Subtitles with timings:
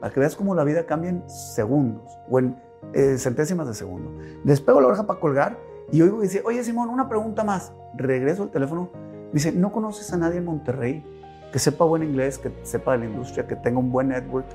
[0.00, 2.56] para que veas cómo la vida cambia en segundos o en
[2.94, 4.10] eh, centésimas de segundo.
[4.44, 5.58] Despego la oreja para colgar
[5.90, 7.72] y oigo y dice, oye Simón, una pregunta más.
[7.94, 8.90] Regreso al teléfono.
[8.94, 11.04] Me dice, ¿no conoces a nadie en Monterrey
[11.52, 14.46] que sepa buen inglés, que sepa de la industria, que tenga un buen network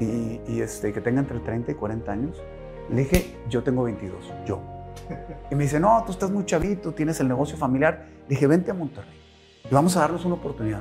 [0.00, 2.42] y, este, que tenga entre 30 y 40 años?
[2.90, 4.60] Le dije, yo tengo 22, yo.
[5.50, 8.06] Y me dice, no, tú estás muy chavito, tienes el negocio familiar.
[8.24, 9.18] Le dije, vente a Monterrey
[9.70, 10.80] y vamos a darnos una oportunidad.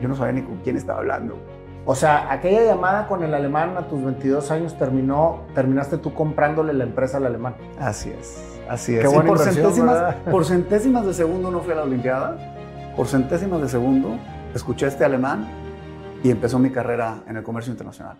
[0.00, 1.38] Yo no sabía ni con quién estaba hablando.
[1.86, 6.72] O sea, aquella llamada con el alemán a tus 22 años terminó, terminaste tú comprándole
[6.72, 7.54] la empresa al alemán.
[7.78, 9.00] Así es, así es.
[9.00, 12.36] Qué buena por, centésimas, por centésimas de segundo no fui a la Olimpiada,
[12.96, 14.18] por centésimas de segundo
[14.54, 15.48] escuché este alemán
[16.22, 18.18] y empezó mi carrera en el comercio internacional.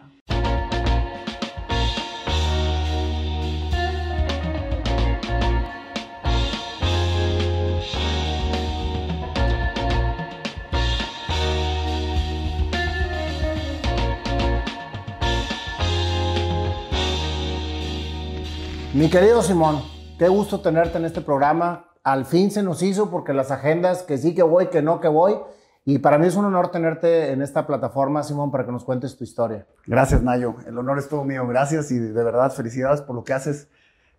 [18.92, 19.82] Mi querido Simón,
[20.18, 21.84] qué gusto tenerte en este programa.
[22.02, 25.06] Al fin se nos hizo porque las agendas, que sí que voy, que no que
[25.06, 25.37] voy.
[25.84, 29.16] Y para mí es un honor tenerte en esta plataforma, Simón, para que nos cuentes
[29.16, 29.65] tu historia.
[29.87, 30.56] Gracias, Nayo.
[30.66, 31.46] El honor es todo mío.
[31.46, 33.68] Gracias y de verdad felicidades por lo que haces.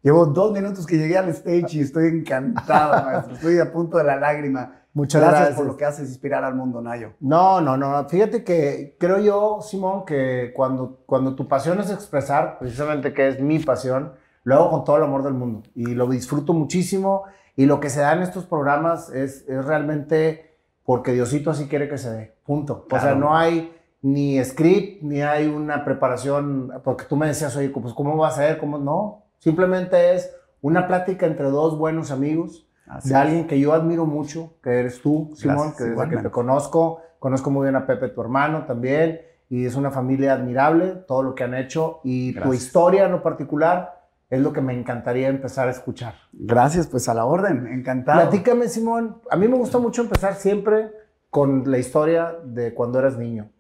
[0.04, 3.36] Llevo dos minutos que llegué al stage y estoy encantado, maestro.
[3.36, 4.86] Estoy a punto de la lágrima.
[4.94, 7.12] Muchas gracias, gracias, por lo que haces, inspirar al mundo, Nayo.
[7.20, 8.08] No, no, no.
[8.08, 13.42] Fíjate que creo yo, Simón, que cuando, cuando tu pasión es expresar, precisamente que es
[13.42, 17.24] mi pasión, lo hago con todo el amor del mundo y lo disfruto muchísimo.
[17.56, 21.90] Y lo que se da en estos programas es, es realmente porque Diosito así quiere
[21.90, 22.36] que se dé.
[22.46, 22.88] Punto.
[22.90, 27.70] O sea, no hay ni script, ni hay una preparación, porque tú me decías, oye,
[27.70, 28.58] pues ¿cómo va a ser?
[28.58, 28.78] ¿Cómo?
[28.78, 32.68] No, simplemente es una plática entre dos buenos amigos,
[33.04, 37.02] de alguien que yo admiro mucho, que eres tú, Simón, que desde que te conozco,
[37.20, 41.36] conozco muy bien a Pepe, tu hermano también, y es una familia admirable, todo lo
[41.36, 44.01] que han hecho, y tu historia en lo particular,
[44.32, 46.16] es lo que me encantaría empezar a escuchar.
[46.32, 48.22] Gracias, pues a la orden, encantado.
[48.22, 49.22] Platícame, Simón.
[49.30, 50.90] A mí me gusta mucho empezar siempre
[51.30, 53.52] con la historia de cuando eras niño.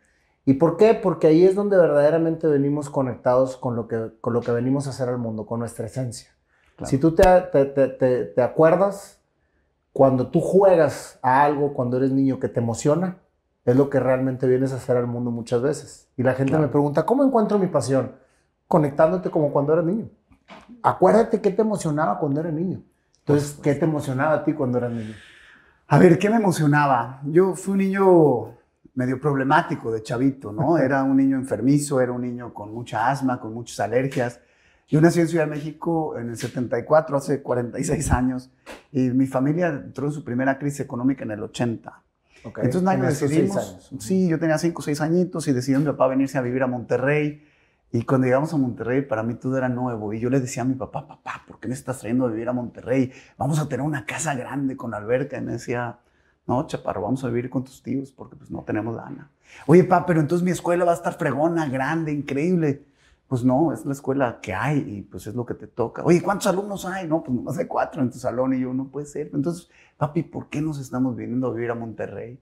[0.46, 0.94] ¿Y por qué?
[0.94, 4.92] Porque ahí es donde verdaderamente venimos conectados con lo que, con lo que venimos a
[4.92, 6.32] hacer al mundo, con nuestra esencia.
[6.86, 7.66] Si tú te, te,
[8.34, 9.22] te, acuerdas,
[9.94, 13.18] cuando tú juegas a algo cuando eres niño que te emociona,
[13.66, 16.08] es lo que realmente vienes a hacer al mundo muchas veces.
[16.18, 18.14] Y la gente me pregunta, ¿cómo encuentro mi pasión?
[18.68, 20.10] Conectándote como cuando eras niño
[20.84, 22.82] acuérdate qué te emocionaba cuando eras niño.
[23.20, 25.14] Entonces, ¿qué te emocionaba a ti cuando eras niño?
[25.88, 27.22] A ver, ¿qué me emocionaba?
[27.26, 28.58] Yo fui un niño
[28.94, 30.78] medio problemático de chavito, ¿no?
[30.78, 34.40] Era un niño enfermizo, era un niño con mucha asma, con muchas alergias.
[34.88, 38.52] Yo nací en Ciudad de México en el 74, hace 46 años,
[38.92, 42.04] y mi familia entró en su primera crisis económica en el 80.
[42.44, 43.58] Entonces, nadie decidimos.
[43.58, 43.90] Años.
[44.00, 46.68] Sí, yo tenía 5 o 6 añitos y decidieron mi papá venirse a vivir a
[46.68, 47.48] Monterrey.
[47.94, 50.14] Y cuando llegamos a Monterrey, para mí todo era nuevo.
[50.14, 52.48] Y yo le decía a mi papá, papá, ¿por qué me estás trayendo a vivir
[52.48, 53.12] a Monterrey?
[53.38, 55.38] Vamos a tener una casa grande con alberca.
[55.38, 56.00] Y me decía,
[56.48, 59.30] no, chaparro, vamos a vivir con tus tíos porque pues no tenemos lana.
[59.68, 62.86] Oye, papá, pero entonces mi escuela va a estar fregona, grande, increíble.
[63.28, 66.02] Pues no, es la escuela que hay y pues es lo que te toca.
[66.04, 67.08] Oye, ¿cuántos alumnos hay?
[67.08, 69.32] No, pues nomás hay cuatro en tu salón y yo, no puede ser.
[69.34, 72.42] Entonces, papi, ¿por qué nos estamos viniendo a vivir a Monterrey?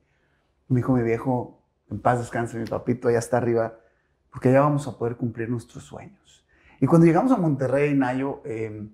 [0.67, 3.73] Me dijo mi viejo, en paz descanse, mi papito, allá está arriba
[4.31, 6.45] porque ya vamos a poder cumplir nuestros sueños.
[6.79, 8.89] Y cuando llegamos a Monterrey, Nayo, em,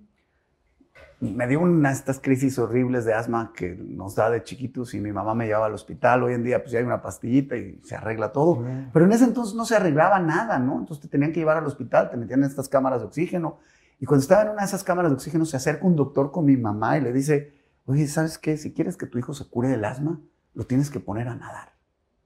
[1.20, 5.00] me dio una de estas crisis horribles de asma que nos da de chiquitos y
[5.00, 6.22] mi mamá me llevaba al hospital.
[6.22, 8.62] Hoy en día pues ya hay una pastillita y se arregla todo.
[8.92, 10.78] Pero en ese entonces no se arreglaba nada, ¿no?
[10.78, 13.58] Entonces te tenían que llevar al hospital, te metían en estas cámaras de oxígeno.
[13.98, 16.44] Y cuando estaba en una de esas cámaras de oxígeno se acerca un doctor con
[16.44, 17.54] mi mamá y le dice,
[17.86, 18.58] oye, ¿sabes qué?
[18.58, 20.20] Si quieres que tu hijo se cure del asma,
[20.52, 21.72] lo tienes que poner a nadar.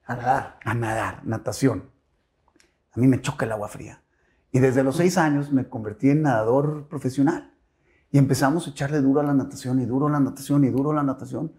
[0.04, 0.58] A nadar.
[0.64, 1.84] A nadar, natación.
[2.92, 4.02] A mí me choca el agua fría.
[4.52, 7.54] Y desde los seis años me convertí en nadador profesional.
[8.10, 10.90] Y empezamos a echarle duro a la natación y duro a la natación y duro
[10.90, 11.52] a la natación.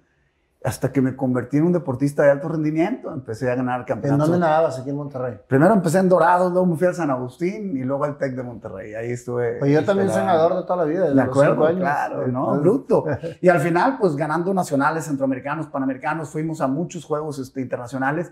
[0.63, 3.11] Hasta que me convertí en un deportista de alto rendimiento.
[3.11, 4.27] Empecé a ganar campeonatos.
[4.27, 5.39] ¿En dónde nadabas aquí en Monterrey?
[5.47, 8.43] Primero empecé en Dorados, luego me fui a San Agustín y luego al TEC de
[8.43, 8.93] Monterrey.
[8.93, 9.57] Ahí estuve.
[9.57, 11.11] Pues yo también soy nadador de toda la vida.
[11.11, 11.79] De acuerdo, años.
[11.79, 12.59] claro, ¿no?
[12.59, 13.05] Bruto.
[13.41, 18.31] Y al final, pues ganando nacionales, centroamericanos, panamericanos, fuimos a muchos juegos este, internacionales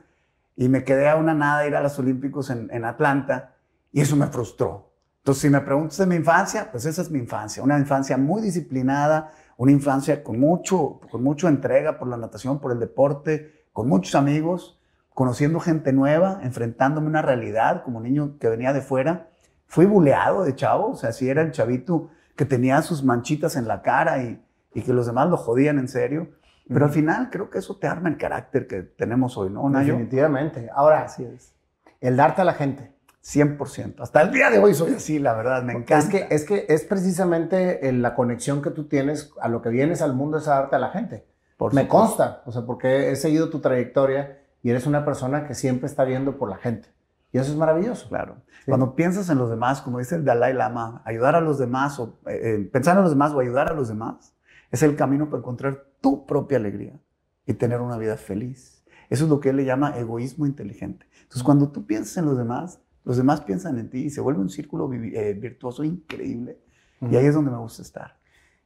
[0.60, 3.56] y me quedé a una nada ir a los Olímpicos en, en, Atlanta
[3.94, 4.92] y eso me frustró.
[5.20, 8.42] Entonces, si me preguntas de mi infancia, pues esa es mi infancia, una infancia muy
[8.42, 13.88] disciplinada, una infancia con mucho, con mucho entrega por la natación, por el deporte, con
[13.88, 14.78] muchos amigos,
[15.14, 19.30] conociendo gente nueva, enfrentándome a una realidad como niño que venía de fuera.
[19.66, 23.66] Fui buleado de chavo, o sea, si era el chavito que tenía sus manchitas en
[23.66, 26.32] la cara y, y que los demás lo jodían en serio.
[26.72, 29.94] Pero al final creo que eso te arma el carácter que tenemos hoy, ¿no, Nayo?
[29.94, 30.70] Definitivamente.
[30.74, 31.54] Ahora, Así es.
[32.00, 32.94] el darte a la gente.
[33.24, 33.96] 100%.
[34.00, 35.98] Hasta el día de hoy soy así, la verdad, me encanta.
[35.98, 39.70] Es que, es que es precisamente eh, la conexión que tú tienes a lo que
[39.70, 41.26] vienes al mundo es a darte a la gente.
[41.58, 42.08] Por Me supuesto.
[42.08, 46.06] consta, o sea, porque he seguido tu trayectoria y eres una persona que siempre está
[46.06, 46.90] viendo por la gente.
[47.32, 48.08] Y eso es maravilloso.
[48.08, 48.38] Claro.
[48.64, 48.66] Sí.
[48.72, 52.20] Cuando piensas en los demás, como dice el Dalai Lama, ayudar a los demás o
[52.26, 54.34] eh, eh, pensar en los demás o ayudar a los demás
[54.72, 57.00] es el camino para encontrar tu propia alegría
[57.46, 58.84] y tener una vida feliz.
[59.10, 61.08] Eso es lo que él le llama egoísmo inteligente.
[61.24, 64.40] Entonces, cuando tú piensas en los demás, los demás piensan en ti y se vuelve
[64.42, 66.60] un círculo eh, virtuoso increíble.
[67.02, 68.20] Y ahí es donde me gusta estar.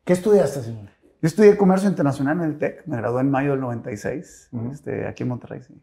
[0.04, 0.90] ¿Qué estudiaste, Simón?
[1.22, 4.72] Yo estudié comercio internacional en el TEC, me gradué en mayo del 96, Ujú.
[4.72, 5.82] este, aquí en Monterrey, sí.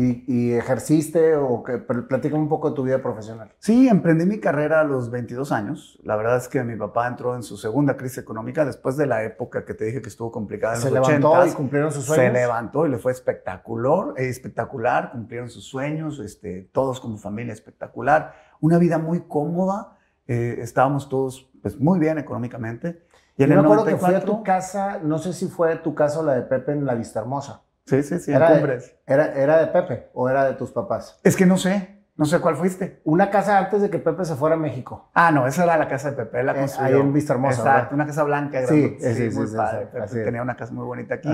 [0.00, 3.50] ¿Y, y ejerciste o que, pl- platícame un poco de tu vida profesional?
[3.58, 5.98] Sí, emprendí mi carrera a los 22 años.
[6.04, 9.24] La verdad es que mi papá entró en su segunda crisis económica después de la
[9.24, 11.50] época que te dije que estuvo complicada en Se los levantó 80s.
[11.50, 12.32] y cumplieron sus Se sueños.
[12.32, 18.78] levantó y le fue espectacular, espectacular, cumplieron sus sueños, este, todos como familia espectacular, una
[18.78, 19.96] vida muy cómoda,
[20.28, 23.02] eh, estábamos todos pues, muy bien económicamente.
[23.36, 25.48] Y en Yo me el acuerdo que fui a 94, tu casa, no sé si
[25.48, 27.62] fue tu casa o la de Pepe en la Vista Hermosa.
[27.88, 28.94] Sí, sí, sí, en Era de- Cumbres.
[29.06, 31.18] ¿Era, ¿Era de Pepe o era de tus papás?
[31.24, 33.00] Es que no sé, no sé cuál fuiste.
[33.04, 35.08] Una casa antes de que Pepe se fuera a México.
[35.14, 36.94] Ah, no, esa era la casa de Pepe, la Eh, construyó.
[36.96, 37.94] ahí en Vista Hermosa, Exacto, ¿verdad?
[37.94, 38.66] una casa blanca.
[38.66, 39.80] Sí, sí, sí, muy sí, padre.
[39.80, 40.24] sí, Pepe así es.
[40.24, 41.30] tenía una casa muy bonita aquí.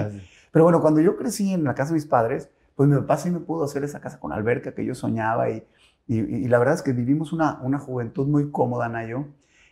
[0.52, 3.30] Pero bueno, cuando yo crecí en la casa de mis padres, pues mi papá sí
[3.30, 5.66] me pudo hacer esa casa con alberca que yo soñaba y,
[6.06, 9.26] y, y la verdad es que vivimos una, una juventud muy cómoda, Nayo.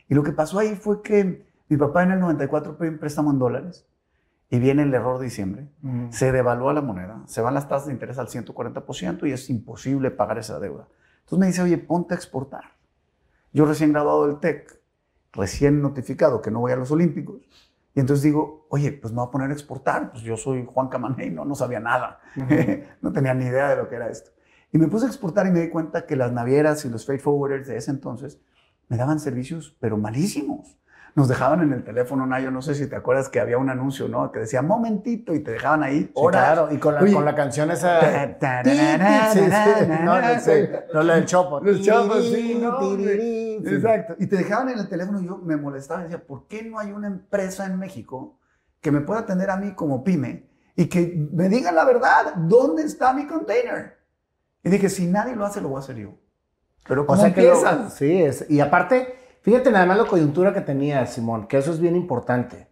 [0.08, 3.31] Y lo que pasó ahí fue que mi papá en el 94 pidió un préstamo
[3.31, 3.87] en dólares
[4.52, 5.66] y viene el error de diciembre.
[5.81, 6.10] Mm.
[6.10, 10.10] Se devalúa la moneda, se van las tasas de interés al 140% y es imposible
[10.10, 10.88] pagar esa deuda.
[11.20, 12.64] Entonces me dice, oye, ponte a exportar.
[13.54, 14.78] Yo recién graduado del TEC,
[15.32, 17.49] recién notificado que no voy a los Olímpicos,
[17.94, 20.12] y entonces digo, oye, pues me voy a poner a exportar.
[20.12, 22.20] Pues yo soy Juan Camaney, no, no sabía nada.
[23.00, 24.32] no tenía ni idea de lo que era esto.
[24.70, 27.22] Y me puse a exportar y me di cuenta que las navieras y los freight
[27.22, 28.38] forwarders de ese entonces
[28.88, 30.76] me daban servicios, pero malísimos.
[31.14, 34.09] Nos dejaban en el teléfono, Nayo, no sé si te acuerdas que había un anuncio,
[34.09, 34.32] ¿no?
[34.32, 36.43] Que decía, momentito, y te dejaban ahí Sí, horas.
[36.43, 38.00] claro, y con la, con la canción esa...
[38.64, 39.41] Sí, sí,
[40.05, 40.50] No, no, sí,
[40.94, 41.61] no, la del chopo.
[41.61, 43.59] Los chopos, sí, no, sí.
[43.67, 44.14] Exacto.
[44.19, 46.79] Y te dejaban en el teléfono y yo me molestaba y decía, ¿por qué no
[46.79, 48.38] hay una empresa en México
[48.81, 52.85] que me pueda atender a mí como pyme y que me diga la verdad, ¿dónde
[52.85, 53.99] está mi container?
[54.64, 56.14] Y dije, si nadie lo hace, lo voy a hacer yo.
[56.88, 57.94] Pero O ¿cómo sea que lo- empiezas?
[57.94, 61.81] sí, es, y aparte, fíjate nada más la coyuntura que tenía Simón, que eso es
[61.81, 62.69] bien importante.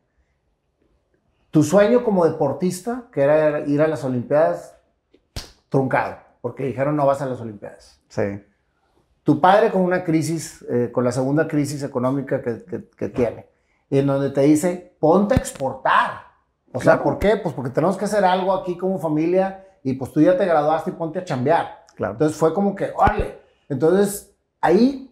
[1.51, 4.77] Tu sueño como deportista, que era ir a las Olimpiadas,
[5.69, 8.01] truncado, porque dijeron no vas a las Olimpiadas.
[8.09, 8.43] Sí.
[9.25, 13.47] Tu padre con una crisis, eh, con la segunda crisis económica que, que- que tiene,
[13.91, 16.23] en donde te dice, ponte a exportar.
[16.73, 17.03] O sea, Claro.
[17.03, 17.37] ¿por qué?
[17.37, 20.91] Pues porque tenemos que hacer algo aquí como familia y pues tú ya te graduaste
[20.91, 21.85] y ponte a chambear.
[21.97, 22.13] Claro.
[22.13, 23.41] Entonces fue como que, órale.
[23.69, 25.10] Entonces, ahí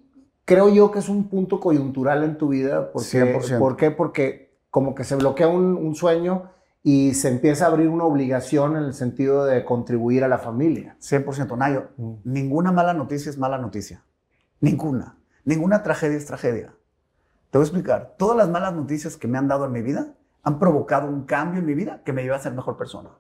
[0.48, 2.90] creo yo que es un punto coyuntural en tu vida.
[2.90, 3.58] Porque, 100%.
[3.58, 3.90] ¿Por qué?
[3.90, 6.50] Porque como que se bloquea un, un sueño
[6.82, 10.96] y se empieza a abrir una obligación en el sentido de contribuir a la familia.
[11.02, 11.90] 100% Nayo.
[11.98, 12.12] Mm.
[12.24, 14.02] Ninguna mala noticia es mala noticia.
[14.60, 15.18] Ninguna.
[15.44, 16.72] Ninguna tragedia es tragedia.
[17.50, 18.14] Te voy a explicar.
[18.16, 21.60] Todas las malas noticias que me han dado en mi vida han provocado un cambio
[21.60, 23.10] en mi vida que me lleva a ser mejor persona.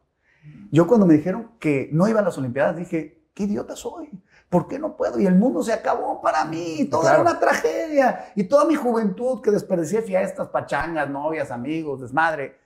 [0.70, 4.08] Yo cuando me dijeron que no iba a las Olimpiadas dije, qué idiota soy.
[4.48, 5.18] ¿Por qué no puedo?
[5.20, 6.86] Y el mundo se acabó para mí.
[6.90, 7.22] Todo Claro.
[7.22, 8.32] era una tragedia.
[8.34, 12.58] Y toda mi juventud que desperdicié fiestas, pachangas, novias, amigos, desmadre.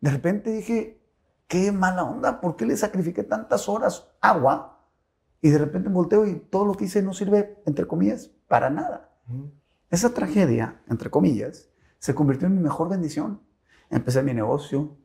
[0.00, 1.00] De repente dije,
[1.46, 2.40] qué mala onda.
[2.40, 4.80] ¿Por qué le sacrifiqué tantas horas agua?
[5.40, 9.10] Y de repente volteo y todo lo que hice no sirve, entre comillas, para nada.
[9.90, 11.68] Esa tragedia, entre comillas,
[12.00, 13.40] se convirtió en mi mejor bendición.
[13.90, 14.96] Empecé mi negocio,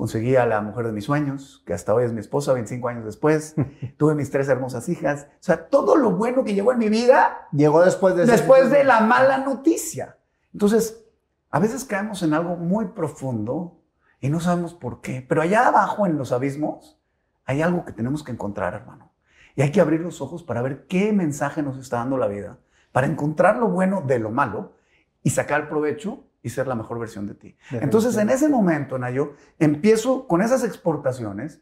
[0.00, 3.04] conseguí a la mujer de mis sueños, que hasta hoy es mi esposa, 25 años
[3.04, 3.54] después.
[3.98, 5.26] Tuve mis tres hermosas hijas.
[5.32, 8.82] O sea, todo lo bueno que llegó en mi vida Llegó después de después de
[8.82, 10.16] la mala noticia.
[10.54, 11.04] Entonces,
[11.50, 13.82] a veces caemos en algo muy profundo
[14.22, 16.98] y no sabemos por qué, pero allá abajo en los abismos
[17.44, 19.12] hay algo que tenemos que encontrar, hermano.
[19.54, 22.58] Y hay que abrir los ojos para ver qué mensaje nos está dando la vida,
[22.90, 24.76] para encontrar lo bueno de lo malo
[25.22, 27.56] y sacar provecho y ser la mejor versión de ti.
[27.70, 31.60] Entonces, en ese momento, Nayo, empiezo con esas exportaciones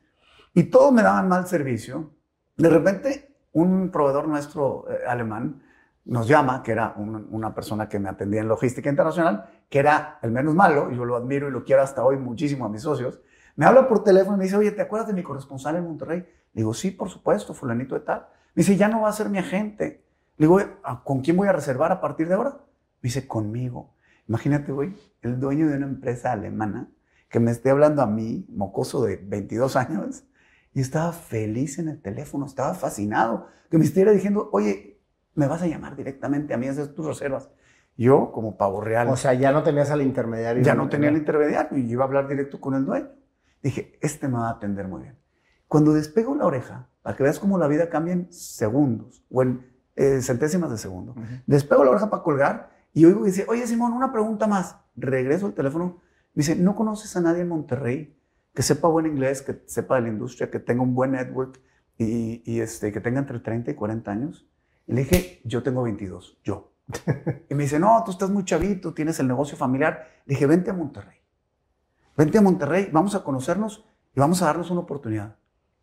[0.55, 2.11] y todos me daban mal servicio.
[2.57, 5.63] De repente, un proveedor nuestro eh, alemán
[6.05, 10.19] nos llama, que era un- una persona que me atendía en logística internacional, que era
[10.23, 12.83] el menos malo, y yo lo admiro y lo quiero hasta hoy muchísimo a mis
[12.83, 13.21] socios.
[13.57, 16.21] Me habla por teléfono y me dice, oye, ¿te acuerdas de mi corresponsal en Monterrey?
[16.21, 16.29] Le
[16.63, 18.21] digo, sí, por supuesto, fulanito de tal.
[18.55, 20.03] Me dice, ya no va a ser mi agente.
[20.39, 22.51] Le digo, "¿A- ¿con quién voy a reservar a partir de ahora?
[22.51, 23.91] Me dice, conmigo.
[24.29, 26.91] Imagínate, güey, el dueño de una empresa alemana
[27.29, 30.25] que me esté hablando a mí, mocoso de 22 años,
[30.73, 35.01] y estaba feliz en el teléfono, estaba fascinado, que me estuviera diciendo, oye,
[35.35, 37.51] me vas a llamar directamente a mí, haces tus reservas.
[37.97, 39.09] Yo, como pavo real.
[39.09, 40.63] O sea, ya no tenías al intermediario.
[40.63, 43.09] Ya no tenía el intermediario y iba a hablar directo con el dueño.
[43.63, 45.19] Dije, este me va a atender muy bien.
[45.67, 49.67] Cuando despego la oreja, para que veas cómo la vida cambia en segundos o en
[49.97, 51.17] eh, centésimas de segundo,
[51.47, 54.77] despego la oreja para colgar y oigo y dice, oye Simón, una pregunta más.
[54.97, 56.01] Regreso al teléfono.
[56.35, 58.17] Me dice, ¿no conoces a nadie en Monterrey
[58.55, 61.61] que sepa buen inglés, que sepa de la industria, que tenga un buen network
[61.97, 64.49] y, y este, que tenga entre 30 y 40 años?
[64.87, 66.73] Y le dije, yo tengo 22, yo.
[67.51, 70.09] y me dice, no, tú estás muy chavito, tienes el negocio familiar.
[70.25, 71.19] Le dije, vente a Monterrey.
[72.17, 75.37] Vente a Monterrey, vamos a conocernos y vamos a darnos una oportunidad.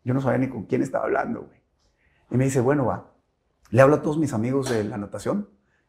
[0.04, 1.62] Yo no sabía ni con quién estaba hablando, güey.
[2.30, 3.12] Y me dice, bueno, va.
[3.70, 5.48] Le hablo a todos mis amigos de la natación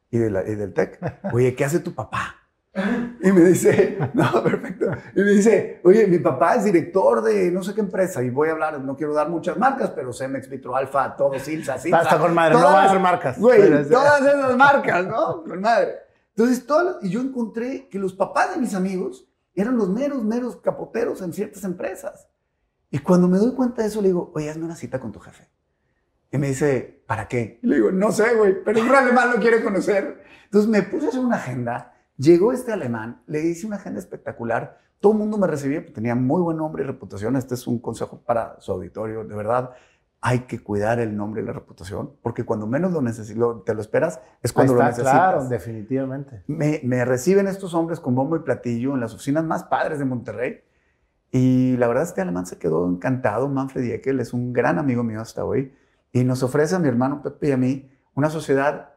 [0.09, 0.99] y, de la, y del TEC.
[1.33, 2.35] Oye, ¿qué hace tu papá?
[3.23, 4.85] Y me dice, no, perfecto.
[5.15, 8.49] Y me dice, oye, mi papá es director de no sé qué empresa y voy
[8.49, 12.01] a hablar, no quiero dar muchas marcas, pero Cemex, Vitro Alfa, todo, Silsa, Silsa.
[12.01, 13.39] Está con madre, no va a dar marcas.
[13.39, 15.43] Güey, todas esas marcas, ¿no?
[15.43, 15.95] Con madre.
[16.35, 20.57] Entonces, todas, y yo encontré que los papás de mis amigos eran los meros, meros
[20.57, 22.29] capoteros en ciertas empresas.
[22.91, 25.19] Y cuando me doy cuenta de eso, le digo, oye, hazme una cita con tu
[25.19, 25.49] jefe.
[26.31, 27.59] Y me dice, ¿para qué?
[27.61, 30.23] Y le digo, no sé, güey, pero un alemán lo quiere conocer.
[30.45, 34.79] Entonces me puse a hacer una agenda Llegó este alemán, le hice una agenda espectacular.
[34.99, 37.35] Todo el mundo me recibía, tenía muy buen nombre y reputación.
[37.35, 39.23] Este es un consejo para su auditorio.
[39.23, 39.69] De verdad,
[40.19, 43.81] hay que cuidar el nombre y la reputación, porque cuando menos lo necesitas, te lo
[43.81, 45.13] esperas, es cuando lo necesitas.
[45.13, 46.41] Claro, definitivamente.
[46.47, 50.05] Me, me, reciben estos hombres con bombo y platillo en las oficinas más padres de
[50.05, 50.61] Monterrey.
[51.29, 53.47] Y la verdad, este alemán se quedó encantado.
[53.47, 55.71] Manfred Diekel es un gran amigo mío hasta hoy.
[56.11, 58.93] Y nos ofrece a mi hermano Pepe y a mí una sociedad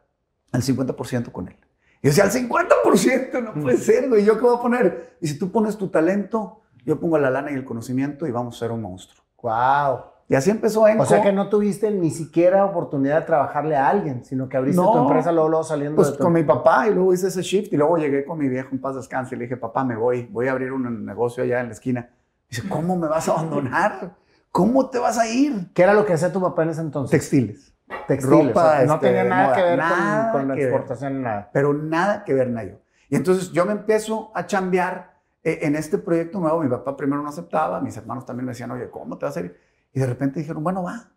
[0.52, 1.56] al 50% con él.
[2.02, 4.24] Y yo decía, al 50%, no puede ser, güey.
[4.24, 5.16] ¿Yo qué voy a poner?
[5.20, 8.56] Y si tú pones tu talento, yo pongo la lana y el conocimiento y vamos
[8.56, 9.22] a ser un monstruo.
[9.42, 10.00] ¡Wow!
[10.30, 11.02] Y así empezó Enco.
[11.02, 14.80] O sea que no tuviste ni siquiera oportunidad de trabajarle a alguien, sino que abriste
[14.80, 17.72] tu empresa luego, luego saliendo pues de con mi papá y luego hice ese shift
[17.72, 20.28] y luego llegué con mi viejo en paz descanse y le dije, papá, me voy,
[20.30, 22.10] voy a abrir un negocio allá en la esquina.
[22.48, 24.18] Dice, ¿cómo me vas a abandonar?
[24.52, 25.70] ¿Cómo te vas a ir?
[25.74, 27.10] ¿Qué era lo que hacía tu papá en ese entonces?
[27.10, 27.72] Textiles.
[28.06, 28.48] Textiles.
[28.48, 30.68] Ropa, no este, tenía nada moda, que ver nada con, con la que ver.
[30.70, 31.50] exportación, nada.
[31.52, 32.80] pero nada que ver, Nayo.
[33.08, 36.62] Y entonces yo me empiezo a chambear eh, en este proyecto nuevo.
[36.62, 39.40] Mi papá primero no aceptaba, mis hermanos también me decían, oye, ¿cómo te vas a
[39.40, 39.56] ir?
[39.92, 41.10] Y de repente dijeron, bueno, va.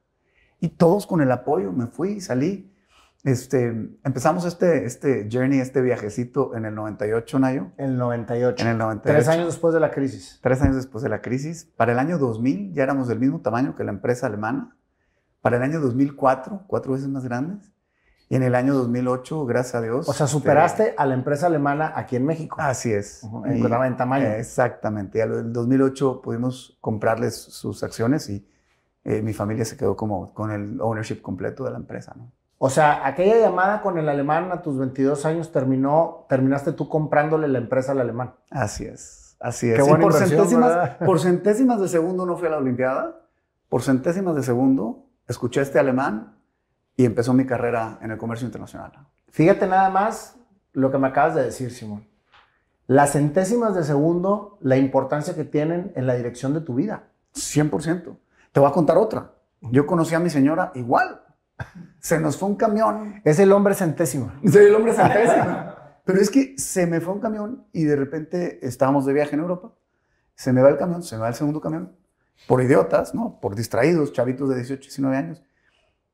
[0.60, 2.73] Y todos con el apoyo, me fui, salí.
[3.24, 3.68] Este,
[4.04, 7.72] empezamos este, este journey, este viajecito en el 98, Nayo.
[7.78, 8.64] El 98.
[8.64, 9.18] En el 98.
[9.18, 10.40] Tres años después de la crisis.
[10.42, 11.72] Tres años después de la crisis.
[11.78, 14.76] Para el año 2000 ya éramos del mismo tamaño que la empresa alemana.
[15.42, 17.72] Para el año 2004, cuatro veces más grandes.
[18.28, 20.10] Y en el año 2008, gracias a Dios.
[20.10, 22.58] O sea, superaste a la empresa alemana aquí en México.
[22.60, 23.22] Así es.
[23.24, 24.26] Ujú, en, en tamaño.
[24.28, 25.20] Exactamente.
[25.20, 28.46] Y en el 2008 pudimos comprarles sus acciones y
[29.06, 32.14] eh, mi familia se quedó como con el ownership completo de la empresa.
[32.18, 32.32] ¿no?
[32.58, 37.48] O sea, aquella llamada con el alemán a tus 22 años terminó, terminaste tú comprándole
[37.48, 38.36] la empresa al alemán.
[38.50, 39.36] Así es.
[39.40, 39.76] Así es.
[39.76, 43.20] Qué buena por, centésimas, por centésimas de segundo no fui a la Olimpiada.
[43.68, 46.38] Por centésimas de segundo escuché este alemán
[46.96, 48.92] y empezó mi carrera en el comercio internacional.
[49.30, 50.38] Fíjate nada más
[50.74, 52.08] lo que me acabas de decir, Simón.
[52.88, 57.04] Las centésimas de segundo, la importancia que tienen en la dirección de tu vida.
[57.34, 58.18] 100%.
[58.52, 59.32] Te voy a contar otra.
[59.62, 61.22] Yo conocí a mi señora igual.
[62.04, 64.38] Se nos fue un camión Es el hombre centésima.
[64.52, 65.74] Soy el hombre centésimo.
[66.06, 69.42] Pero es que se me fue un camión y de repente estábamos de viaje en
[69.42, 69.72] Europa.
[70.36, 71.96] Se me va el camión, se me va el segundo camión.
[72.46, 73.40] Por idiotas, ¿no?
[73.40, 75.44] Por distraídos, chavitos de 18, 19 años.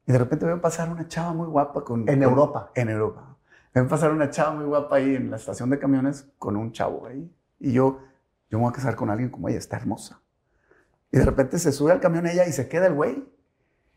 [0.05, 2.01] Y de repente veo pasar una chava muy guapa con...
[2.01, 2.71] En con- Europa.
[2.75, 3.35] En Europa.
[3.73, 7.07] Veo pasar una chava muy guapa ahí en la estación de camiones con un chavo
[7.07, 7.33] ahí.
[7.59, 7.99] Y yo,
[8.51, 10.21] yo me voy a casar con alguien como ella, está hermosa.
[11.11, 13.27] Y de repente se sube al camión ella y se queda el güey.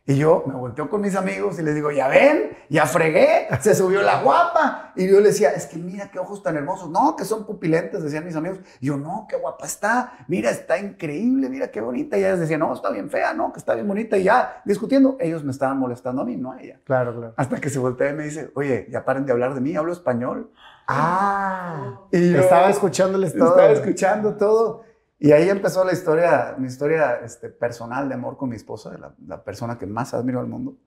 [0.04, 3.72] Y yo me volteo con mis amigos y les digo, ya ven, ya fregué, se
[3.72, 4.92] subió la guapa.
[4.96, 6.90] Y yo le decía, es que mira qué ojos tan hermosos.
[6.90, 8.58] No, que son pupilentes, decían mis amigos.
[8.80, 10.14] Y yo, no, qué guapa está.
[10.26, 12.18] Mira, está increíble, mira qué bonita.
[12.18, 14.16] Y ellas decían, no, está bien fea, no, que está bien bonita.
[14.16, 16.80] Y ya, discutiendo, ellos me estaban molestando a mí, no a ella.
[16.82, 17.34] Claro, claro.
[17.36, 19.92] Hasta que se voltea y me dice, oye, ya paren de hablar de mí, hablo
[19.92, 20.50] español.
[20.88, 23.50] Ah, Y yo estaba escuchándoles todo.
[23.50, 24.82] Estaba escuchando todo.
[25.24, 29.14] Y ahí empezó la historia, mi historia este, personal de amor con mi esposa, la,
[29.24, 30.78] la persona que más admiro al mundo.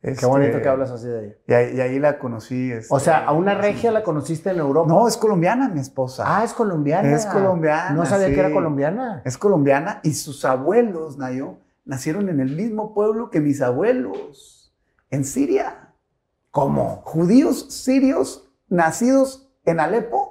[0.00, 1.34] Qué Este, bonito que hablas así de ella.
[1.48, 2.70] Y ahí, y ahí la conocí.
[2.70, 4.88] este, O sea, a una regia la conociste en Europa.
[4.88, 6.22] No, es colombiana mi esposa.
[6.24, 7.10] Ah, es colombiana.
[7.10, 8.34] Es colombiana, No sabía sí.
[8.34, 9.22] que era colombiana.
[9.24, 14.72] Es colombiana y sus abuelos, Nayo, nacieron en el mismo pueblo que mis abuelos,
[15.10, 15.92] en Siria.
[16.52, 17.02] ¿Cómo?
[17.04, 20.29] Judíos sirios nacidos en Alepo,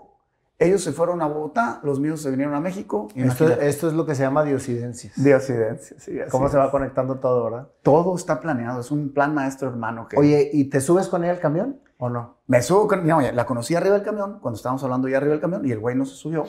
[0.62, 3.08] Ellos se fueron a Bogotá, los míos se vinieron a México.
[3.16, 5.14] Esto, esto es lo que se llama diosidencias.
[5.16, 6.20] Diosidencia, sí.
[6.20, 7.70] así Cómo se va conectando todo, ¿verdad?
[7.82, 10.18] Todo está planeado, es un plan maestro hermano que...
[10.18, 12.40] Oye, ¿y te subes con ella al camión o no?
[12.48, 15.42] Me subo, con- no, la conocí arriba del camión, cuando estábamos hablando ya arriba del
[15.42, 16.44] camión, y el güey no se subió.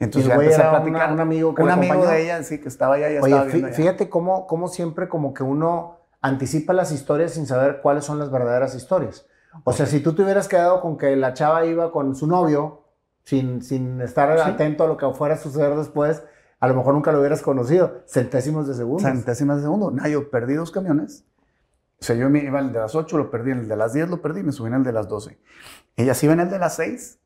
[0.00, 1.04] Entonces ya güey empecé a platicar.
[1.06, 2.12] una- un amigo que un amigo acompañó.
[2.16, 3.76] de ella, sí, que estaba allá, ya Oye, estaba viendo allá.
[3.76, 8.30] fíjate cómo, cómo siempre como que uno anticipa las historias sin saber cuáles son las
[8.30, 9.26] verdaderas historias.
[9.62, 12.80] O sea, si tú te hubieras quedado con que la chava iba con su novio
[13.24, 14.48] sin, sin estar Sí.
[14.50, 16.22] atento a lo que fuera a suceder después,
[16.60, 18.02] a lo mejor nunca lo hubieras conocido.
[18.06, 19.02] Centésimos de segundos.
[19.02, 19.90] Centésimas de segundo.
[19.90, 21.24] Nayo, perdí dos camiones.
[22.00, 23.76] O sea, yo me iba en el de las 8, lo perdí, en el de
[23.76, 25.38] las 10 lo perdí, me subí en el de las 12.
[25.96, 27.18] Ella sí iba en el de las 6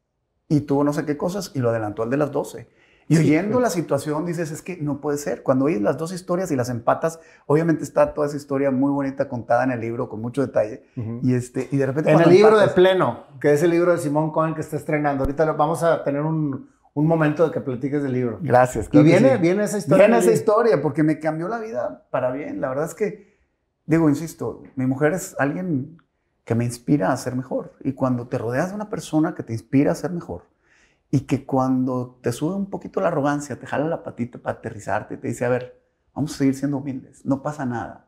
[0.48, 2.68] y tuvo no sé qué cosas y lo adelantó al de las 12.
[3.08, 3.62] Y Sí, oyendo pues.
[3.62, 5.42] la situación dices, es que no puede ser.
[5.42, 9.28] Cuando oyes las dos historias y las empatas, obviamente está toda esa historia muy bonita
[9.28, 10.84] contada en el libro con mucho detalle.
[11.22, 12.10] Y, este, y de repente...
[12.12, 15.24] En el libro de Pleno, que es el libro de Simón Cohen que está estrenando.
[15.24, 18.38] Ahorita lo- vamos a tener un, un momento de que platiques del libro.
[18.42, 18.86] Gracias.
[18.86, 19.38] Y claro viene, sí.
[19.40, 20.06] viene esa historia.
[20.06, 22.60] Viene esa historia porque me cambió la vida para bien.
[22.60, 23.38] La verdad es que,
[23.86, 25.96] digo, insisto, mi mujer es alguien
[26.44, 27.72] que me inspira a ser mejor.
[27.84, 30.42] Y cuando te rodeas de una persona que te inspira a ser mejor
[31.10, 35.16] y que cuando te sube un poquito la arrogancia, te jala la patita para aterrizarte,
[35.16, 35.80] te dice, a ver,
[36.14, 38.06] vamos a seguir siendo humildes, no pasa nada.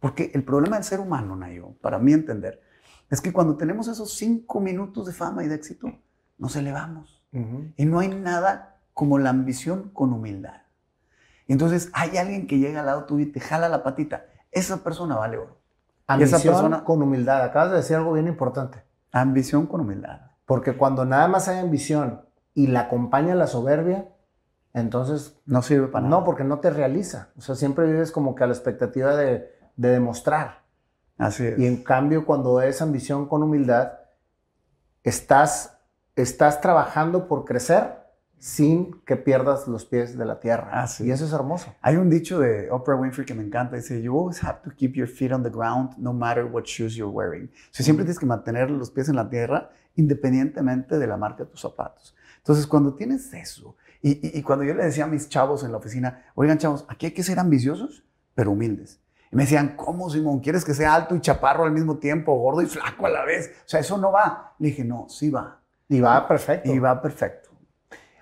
[0.00, 2.60] Porque el problema del ser humano, Nayo, para mí entender,
[3.10, 5.92] es que cuando tenemos esos cinco minutos de fama y de éxito,
[6.38, 7.22] nos elevamos.
[7.76, 10.62] Y no hay nada como la ambición con humildad.
[11.46, 14.26] Entonces hay alguien que llega al lado tuyo y te jala la patita.
[14.50, 15.58] Esa persona vale oro.
[16.08, 17.42] Y esa Ambición persona- con humildad.
[17.42, 18.82] Acabas de decir algo bien importante.
[19.12, 20.20] Ambición con humildad.
[20.46, 22.22] Porque cuando nada más hay ambición
[22.54, 24.08] y la acompaña la soberbia,
[24.72, 26.20] entonces No sirve para nada.
[26.20, 27.30] no, porque no te realiza.
[27.36, 30.62] O sea, siempre vives como que a la expectativa de, de demostrar.
[31.18, 31.58] Así es.
[31.58, 33.92] Y en cambio, cuando es ambición con humildad,
[35.02, 35.78] estás,
[36.16, 37.98] estás trabajando por crecer
[38.38, 40.82] sin que pierdas los pies de la tierra.
[40.82, 41.16] Así y es.
[41.16, 41.74] eso es hermoso.
[41.82, 43.76] Hay un dicho de Oprah Winfrey que me encanta.
[43.76, 46.94] Dice, you always have to keep your feet on the ground no matter what shoes
[46.96, 47.44] you're wearing.
[47.44, 51.44] O sea, siempre tienes que mantener los pies en la tierra independientemente de la marca
[51.44, 52.16] de tus zapatos.
[52.40, 55.72] Entonces, cuando tienes eso, y, y- y cuando yo le decía a mis chavos en
[55.72, 59.00] la oficina, oigan chavos, aquí hay que ser ambiciosos, pero humildes.
[59.32, 60.40] Y me decían, ¿cómo, Simón?
[60.40, 63.50] ¿Quieres que sea alto y chaparro al mismo tiempo, gordo y flaco a la vez?
[63.64, 64.54] O sea, eso no va.
[64.58, 65.60] Le dije, no, sí va.
[65.88, 66.72] Y va perfecto.
[66.72, 67.50] Y va perfecto.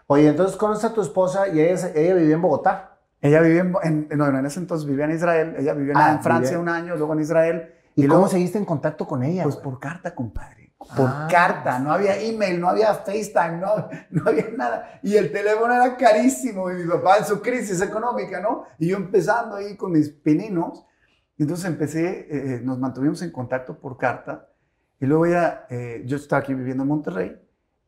[0.06, 2.98] Oye, entonces conoces a tu esposa y ella, ella vivía en Bogotá.
[3.20, 5.54] Ella vivía en, en, no, en ese entonces vivía en Israel.
[5.58, 7.74] Ella vivía Ah, en Francia vivía- un año, luego en Israel.
[7.94, 9.42] ¿Y, luego, cómo seguiste en contacto con ella?
[9.42, 9.64] Pues güey?
[9.64, 10.67] por carta, compadre.
[10.78, 11.28] Por Ah.
[11.30, 11.78] carta.
[11.80, 15.00] No había email, no había FaceTime, no, no había nada.
[15.02, 16.70] Y el teléfono era carísimo.
[16.70, 18.64] Y mi papá en su crisis económica, ¿no?
[18.78, 20.86] Y yo empezando ahí con mis pininos.
[21.36, 24.48] Entonces empecé, eh, nos mantuvimos en contacto por carta.
[25.00, 27.40] Y luego ella, eh, yo estaba aquí viviendo en Monterrey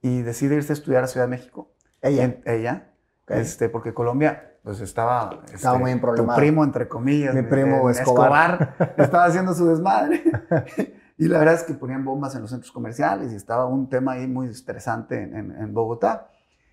[0.03, 1.73] y decide irse a estudiar a Ciudad de México.
[2.03, 2.25] ella.
[2.25, 2.91] En- ella,
[3.29, 6.35] este, porque Colombia pues estaba, Estaba este, muy emproblemado.
[6.37, 7.35] Tu primo, entre comillas.
[7.35, 8.75] Mi eh, primo eh, Escobar.
[8.99, 10.23] estaba haciendo su desmadre.
[11.25, 14.13] y la verdad es que ponían bombas en los centros comerciales y estaba un tema
[14.13, 16.31] ahí muy estresante en, en- en Bogotá.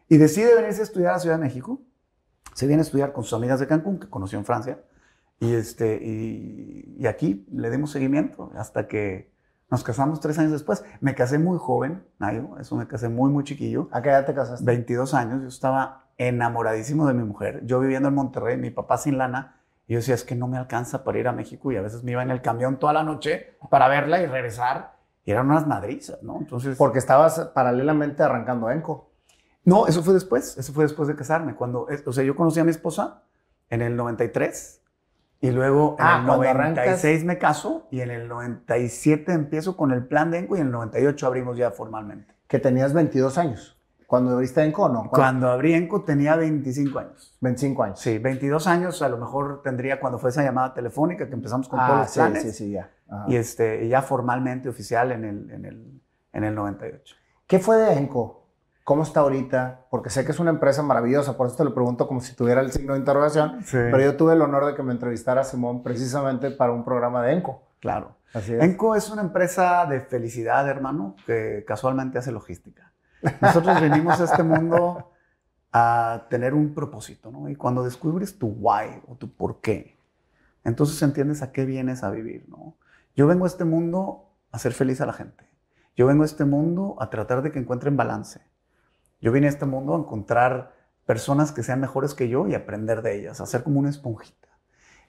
[0.09, 1.81] Y decide venirse a estudiar a Ciudad de México.
[2.53, 4.79] Se viene a estudiar con sus amigas de Cancún, que conoció en Francia.
[5.39, 9.31] Y, este, y, y aquí le dimos seguimiento hasta que
[9.69, 10.83] nos casamos tres años después.
[11.01, 13.89] Me casé muy joven, Nayo, eso me casé muy, muy chiquillo.
[13.91, 14.65] ¿A qué edad te casaste?
[14.65, 17.61] 22 años, yo estaba enamoradísimo de mi mujer.
[17.65, 19.56] Yo viviendo en Monterrey, mi papá sin lana,
[19.87, 22.03] y yo decía, es que no me alcanza para ir a México, y a veces
[22.03, 25.65] me iba en el camión toda la noche para verla y regresar, y eran unas
[25.67, 26.37] madrizas, ¿no?
[26.39, 29.09] Entonces, Porque estabas paralelamente arrancando Enco.
[29.63, 32.59] no, eso fue después, eso fue después de casarme, cuando, es- o sea, yo conocí
[32.59, 33.23] a mi esposa
[33.69, 34.81] en el 93,
[35.39, 39.91] y luego en Ah, el cuando 96 me caso, y en el 97 empiezo con
[39.91, 42.33] el plan de Enco, y en el 98 abrimos ya formalmente.
[42.47, 43.76] Que tenías 22 años.
[44.07, 45.09] Cuando abriste Enco no?
[45.09, 47.37] Cuando abrí Enco tenía 25 años.
[47.41, 47.99] 25 años.
[47.99, 51.77] Sí, 22 años a lo mejor tendría cuando fue esa llamada telefónica que empezamos con
[51.77, 52.41] todos Ah, los sí, planes.
[52.43, 52.89] sí, sí, ya.
[53.09, 53.25] Ajá.
[53.27, 57.15] Y, este, ya formalmente oficial en el, en, el, en el 98.
[57.45, 58.45] ¿Qué fue de Enco?
[58.85, 59.87] ¿Cómo está ahorita?
[59.91, 62.61] Porque sé que es una empresa maravillosa, por eso te lo pregunto como si tuviera
[62.61, 63.59] el signo de interrogación.
[63.69, 67.33] Pero yo tuve el honor de que me entrevistara Simón precisamente para un programa de
[67.33, 67.63] Enco.
[67.81, 68.15] Claro.
[68.33, 68.63] Así es.
[68.63, 72.93] Enco es una empresa de felicidad, hermano, que casualmente hace logística.
[73.41, 75.11] Nosotros venimos a este mundo
[75.71, 77.49] a tener un propósito, ¿no?
[77.49, 79.97] Y cuando descubres tu why o tu por qué,
[80.63, 82.75] entonces entiendes a qué vienes a vivir, ¿no?
[83.15, 85.49] Yo vengo a este mundo a ser feliz a la gente.
[85.95, 88.41] Yo vengo a este mundo a tratar de que encuentren balance.
[89.19, 90.75] Yo vine a este mundo a encontrar
[91.05, 94.49] personas que sean mejores que yo y aprender de ellas, a ser como una esponjita.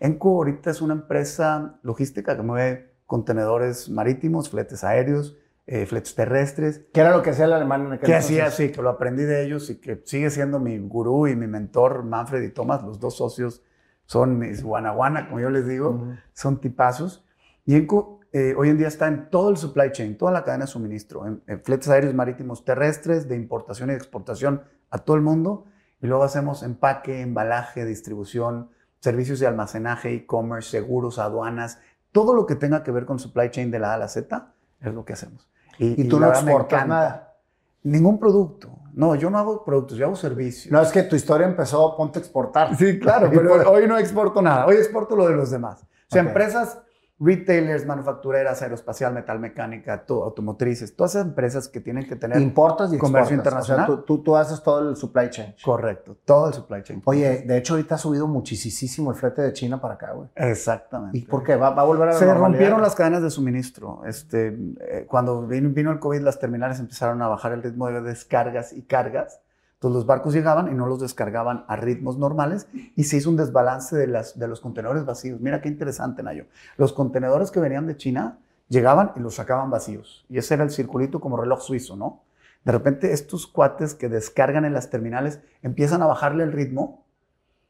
[0.01, 5.37] Enco ahorita es una empresa logística que mueve contenedores marítimos, fletes aéreos,
[5.71, 6.87] eh, fletes terrestres.
[6.95, 8.41] ¿Qué era lo que hacía el alemán en aquel ¿Qué entonces?
[8.43, 8.51] hacía?
[8.51, 12.05] Sí, que lo aprendí de ellos y que sigue siendo mi gurú y mi mentor,
[12.05, 13.63] Manfred y Thomas, los dos socios
[14.07, 16.15] son mis guanaguana, como yo les digo, Ujú.
[16.33, 17.25] son tipazos.
[17.67, 20.65] Y Enco eh, hoy en día está en todo el supply chain, toda la cadena
[20.65, 25.17] de suministro, en, en fletes aéreos marítimos terrestres, de importación y de exportación a todo
[25.17, 25.67] el mundo.
[26.01, 31.79] Y luego hacemos empaque, embalaje, distribución, servicios de almacenaje, e-commerce, seguros, aduanas,
[32.13, 34.55] todo lo que tenga que ver con supply chain de la A a la Z
[34.81, 35.51] es lo que hacemos.
[35.79, 37.37] Y tú no exportas nada.
[37.83, 38.79] Ningún producto.
[38.99, 40.73] No, yo no hago productos, yo hago servicios.
[40.73, 42.77] No, es que tu historia empezó, ponte a exportar.
[42.77, 44.67] Sí, claro, pero hoy no exporto nada.
[44.67, 45.83] Hoy exporto lo de los demás.
[45.83, 46.79] O sea, empresas,
[47.21, 52.41] retailers, manufactureras, aeroespacial, metalmecánica, to- automotrices, todas esas empresas que tienen que tener.
[52.41, 53.63] Importas y Comercio exportas.
[53.63, 53.87] O sea, internacional.
[54.07, 55.55] tú, tú, tú haces todo el supply chain.
[55.65, 57.03] Correcto, todo el supply chain.
[57.05, 60.29] Oye, de hecho, ahorita ha subido muchísimo el flete de China para acá, güey.
[60.37, 61.19] Exactamente.
[61.19, 61.57] ¿Y por qué?
[61.57, 62.51] ¿Va, va a volver a la Se normalidad?
[62.61, 64.03] rompieron las cadenas de suministro.
[64.07, 64.49] Este,
[64.81, 68.73] eh, cuando vino, vino el COVID, las terminales empezaron a bajar el ritmo de descargas
[68.73, 69.41] y cargas.
[69.79, 73.37] Entonces los barcos llegaban y no los descargaban a ritmos normales y se hizo un
[73.37, 75.41] desbalance de, las, de los contenedores vacíos.
[75.41, 76.47] Mira qué interesante, Nayo.
[76.77, 80.27] Los contenedores que venían de China llegaban y los sacaban vacíos.
[80.29, 82.23] Y ese era el circulito como reloj suizo, ¿no?
[82.65, 87.05] De repente estos cuates que descargan en las terminales empiezan a bajarle el ritmo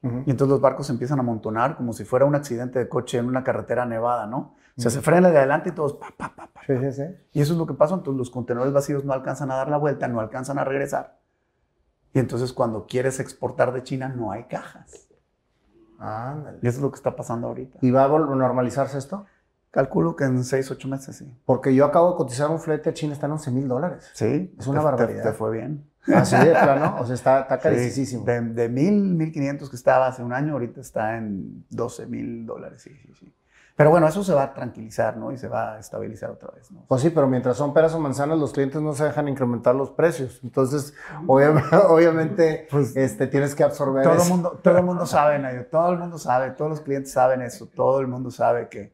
[0.00, 3.18] y entonces los barcos se empiezan a amontonar como si fuera un accidente de coche
[3.18, 4.54] en una carretera nevada, ¿no?
[4.78, 6.60] O sea, se frena de adelante y todos pa, pa, pa, pa.
[6.66, 7.02] Sí, sí, sí.
[7.32, 9.76] Y eso es lo que pasa, entonces los contenedores vacíos no alcanzan a dar la
[9.76, 11.17] vuelta, no alcanzan a regresar.
[12.14, 15.08] Y entonces cuando quieres exportar de China no hay cajas.
[15.98, 16.58] Ándale.
[16.62, 17.78] Y eso es lo que está pasando ahorita.
[17.82, 19.26] ¿Y va a normalizarse esto?
[19.70, 21.36] Calculo que en 6, 8 meses sí.
[21.44, 24.10] Porque yo acabo de cotizar un flete a China, está en 11 mil dólares.
[24.14, 24.54] Sí.
[24.58, 25.22] Es una te- barbaridad.
[25.22, 25.90] Te, fue bien.
[26.14, 28.16] Así de plano, o sea, está, está Sí.
[28.24, 32.80] De, de 1000, 1500 que estaba hace un año, ahorita está en 12 mil dólares.
[32.80, 33.34] Sí, sí, sí.
[33.78, 35.30] Pero bueno, eso se va a tranquilizar, ¿no?
[35.30, 36.84] Y se va a estabilizar otra vez, ¿no?
[36.88, 39.90] Pues sí, pero mientras son peras o manzanas, los clientes no se dejan incrementar los
[39.90, 40.40] precios.
[40.42, 40.94] Entonces,
[41.28, 44.28] obviamente, obviamente Pues, este, tienes que absorber Todo el eso.
[44.30, 47.66] mundo, todo el mundo sabe, Nayo, todo el mundo sabe, todos los clientes saben eso,
[47.66, 48.92] todo el mundo sabe que,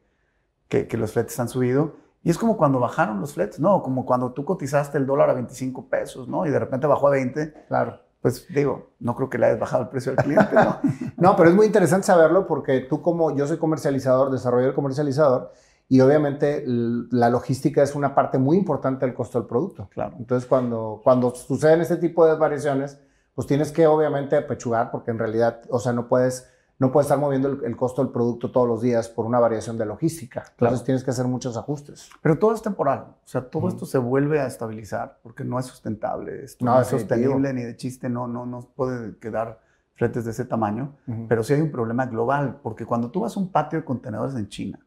[0.69, 1.93] que, que los fletes han subido.
[2.23, 3.81] Y es como cuando bajaron los fletes, ¿no?
[3.81, 6.45] Como cuando tú cotizaste el dólar a 25 pesos, ¿no?
[6.45, 8.04] Y de repente bajó a 20, Claro.
[8.25, 10.79] Pues digo, no creo que le hayas bajado el precio al cliente, ¿no?
[11.17, 15.51] No, pero es muy interesante saberlo porque tú como yo soy comercializador, desarrollador comercializador,
[15.87, 19.89] y obviamente la logística es una parte muy importante del costo del producto.
[19.91, 20.15] Claro.
[20.17, 22.99] Entonces, cuando, cuando suceden este tipo de variaciones,
[23.35, 27.17] pues tienes que obviamente apechugar porque en realidad, o sea, no puedes, no puedes estar
[27.19, 30.41] moviendo el, el costo del producto todos los días por una variación de logística.
[30.41, 30.83] Entonces, Claro.
[30.83, 32.09] tienes que hacer muchos ajustes.
[32.21, 35.65] Pero todo es temporal, o sea, todo esto se vuelve a estabilizar porque no es
[35.67, 39.61] sustentable, esto No, no, es sostenible ni de chiste, no, no, no puede quedar
[39.93, 40.95] fletes de ese tamaño.
[41.29, 44.35] Pero sí hay un problema global, porque cuando tú vas a un patio de contenedores
[44.35, 44.79] en China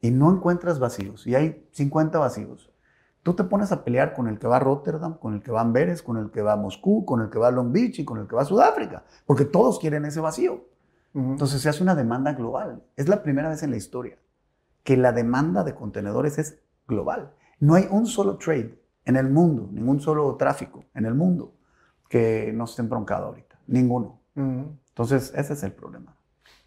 [0.00, 2.70] y no encuentras vacíos, y hay 50 vacíos,
[3.22, 5.60] tú te pones a pelear con el que va a Rotterdam, con el que va
[5.60, 8.00] a Amberes, con el que va a Moscú, con el que va a Long Beach
[8.00, 10.64] y con el que va a Sudáfrica, porque todos quieren ese vacío.
[11.14, 11.32] Ujú.
[11.32, 12.82] Entonces se hace una demanda global.
[12.96, 14.18] Es la primera vez en la historia
[14.82, 17.32] que la demanda de contenedores es global.
[17.60, 21.54] No hay un solo trade en el mundo, ningún solo tráfico en el mundo
[22.08, 23.58] que no esté embroncado ahorita.
[23.66, 24.20] Ninguno.
[24.36, 24.76] Ujú.
[24.88, 26.16] Entonces ese es el problema.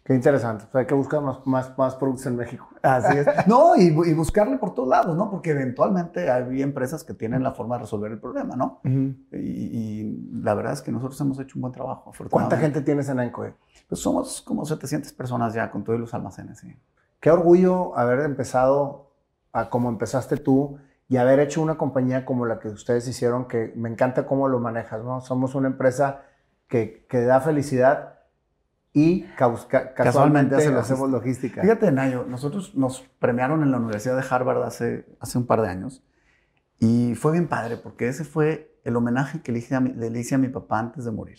[0.06, 0.66] Qué interesante.
[0.68, 2.68] O sea, hay que buscar más, más, más productos en México.
[2.80, 3.26] Así es.
[3.48, 5.28] No, y, y buscarle por todos lados, ¿no?
[5.28, 8.80] Porque eventualmente hay empresas que tienen la forma de resolver el problema, ¿no?
[8.84, 12.12] Y, y la verdad es que nosotros hemos hecho un buen trabajo.
[12.30, 13.54] ¿Cuánta gente tienes en Encoe?
[13.88, 16.76] Pues somos como 700 personas ya con todos los almacenes, sí.
[17.18, 19.10] Qué orgullo haber empezado
[19.52, 23.72] a como empezaste tú y haber hecho una compañía como la que ustedes hicieron, que
[23.74, 25.20] me encanta cómo lo manejas, ¿no?
[25.20, 26.22] Somos una empresa
[26.68, 28.15] que, que da felicidad
[28.98, 31.60] y caus- ca- casualmente, hace hacemos logística.
[31.60, 35.68] Fíjate, Nayo, nosotros nos premiaron en la Universidad de Harvard hace, hace un par de
[35.68, 36.02] años
[36.78, 40.18] y fue bien padre porque ese fue el homenaje que le hice, a mi, le
[40.18, 41.36] hice a mi papá antes de morir.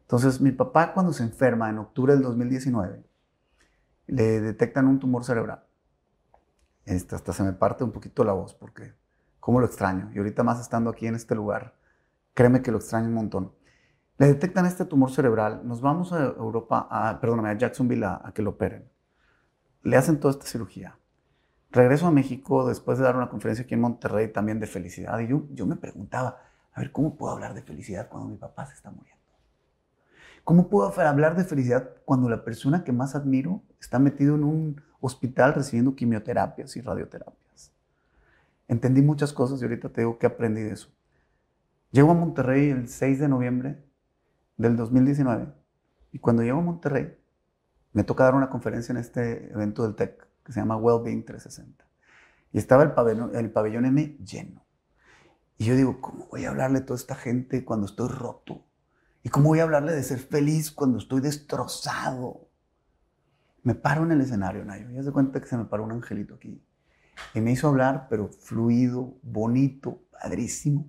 [0.00, 3.04] Entonces, mi papá cuando se enferma en octubre del 2019,
[4.08, 5.62] le detectan un tumor cerebral.
[6.86, 8.94] Este, hasta se me parte un poquito la voz porque
[9.38, 10.10] cómo lo extraño.
[10.12, 11.76] Y ahorita más estando aquí en este lugar,
[12.34, 13.52] créeme que lo extraño un montón.
[14.20, 18.34] Le detectan este tumor cerebral, nos vamos a Europa, a, perdóname, a Jacksonville a, a
[18.34, 18.86] que lo operen.
[19.82, 20.98] Le hacen toda esta cirugía.
[21.70, 25.18] Regreso a México después de dar una conferencia aquí en Monterrey también de felicidad.
[25.20, 26.36] Y yo, yo me preguntaba,
[26.74, 29.24] a ver, ¿cómo puedo hablar de felicidad cuando mi papá se está muriendo?
[30.44, 34.82] ¿Cómo puedo hablar de felicidad cuando la persona que más admiro está metido en un
[35.00, 37.72] hospital recibiendo quimioterapias y radioterapias?
[38.68, 40.90] Entendí muchas cosas y ahorita te digo que aprendí de eso.
[41.90, 43.89] Llego a Monterrey el 6 de noviembre
[44.60, 45.48] del 2019
[46.12, 47.16] y cuando llego a Monterrey
[47.92, 51.84] me toca dar una conferencia en este evento del TEC que se llama Wellbeing 360.
[52.52, 54.64] Y estaba el pabellón, el pabellón M lleno,
[55.56, 58.66] Y yo digo, ¿cómo voy a hablarle a toda esta gente cuando estoy roto?
[59.22, 62.48] ¿Y cómo voy a hablarle de ser feliz cuando estoy destrozado?
[63.62, 64.90] Me paro en el escenario, Nayo.
[64.90, 66.62] Ya se cuenta que se me paró un angelito aquí.
[67.34, 70.86] Y me hizo hablar, pero fluido, bonito, padrísimo.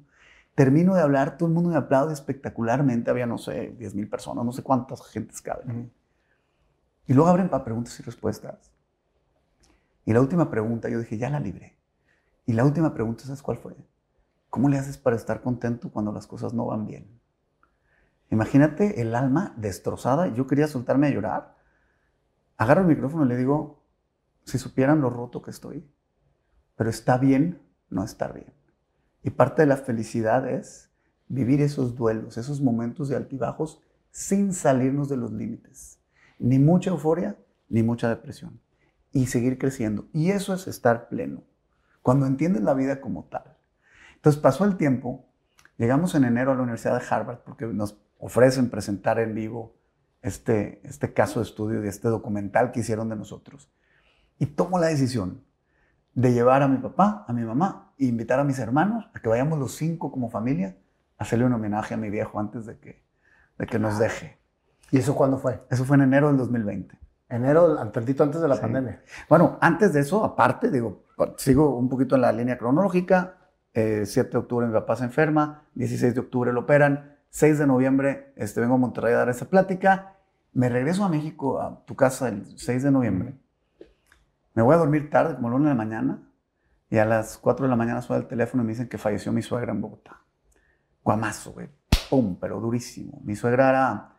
[0.55, 3.09] Termino de hablar, todo el mundo me aplaude espectacularmente.
[3.09, 5.91] Había, no sé, 10 mil personas, no sé cuántas gentes caben.
[7.07, 8.71] Y luego abren para preguntas y respuestas.
[10.05, 11.77] Y la última pregunta, yo dije, ya la libré.
[12.45, 13.75] Y la última pregunta, ¿sabes cuál fue?
[14.49, 17.21] ¿Cómo le haces para estar contento cuando las cosas no van bien?
[18.29, 20.27] Imagínate el alma destrozada.
[20.27, 21.55] Yo quería soltarme a llorar.
[22.57, 23.83] Agarro el micrófono y le digo,
[24.43, 25.89] si supieran lo roto que estoy,
[26.75, 28.53] pero está bien no estar bien.
[29.23, 30.89] Y parte de la felicidad es
[31.27, 33.81] vivir esos duelos, esos momentos de altibajos
[34.11, 35.99] sin salirnos de los límites.
[36.39, 37.37] Ni mucha euforia,
[37.69, 38.59] ni mucha depresión.
[39.11, 40.07] Y seguir creciendo.
[40.13, 41.43] Y eso es estar pleno.
[42.01, 43.57] Cuando entiendes la vida como tal.
[44.15, 45.25] Entonces pasó el tiempo,
[45.77, 49.75] llegamos en enero a la Universidad de Harvard porque nos ofrecen presentar en vivo
[50.21, 53.71] este, este caso de estudio y este documental que hicieron de nosotros.
[54.37, 55.43] Y tomo la decisión
[56.13, 59.29] de llevar a mi papá, a mi mamá e invitar a mis hermanos a que
[59.29, 60.77] vayamos los cinco como familia
[61.17, 63.03] a hacerle un homenaje a mi viejo antes de que,
[63.57, 64.37] de que nos deje.
[64.91, 65.63] ¿Y eso cuándo fue?
[65.69, 66.99] Eso fue en enero del 2020.
[67.29, 69.01] Enero, tantito antes de la pandemia.
[69.29, 71.05] Bueno, antes de eso, aparte, digo,
[71.37, 73.37] sigo un poquito en la línea cronológica.
[73.73, 77.67] 7 eh, de octubre mi papá se enferma, 16 de octubre lo operan, 6 de
[77.67, 80.17] noviembre este, vengo a Monterrey a dar esa plática,
[80.51, 83.35] me regreso a México, a tu casa el 6 de noviembre.
[84.53, 86.31] Me voy a dormir tarde, como a la 1 de la mañana,
[86.89, 89.31] y a las 4 de la mañana suena el teléfono y me dicen que falleció
[89.31, 90.21] mi suegra en Bogotá.
[91.03, 91.69] Guamazo, güey.
[92.09, 93.21] Pum, pero durísimo.
[93.23, 94.09] Mi suegra era,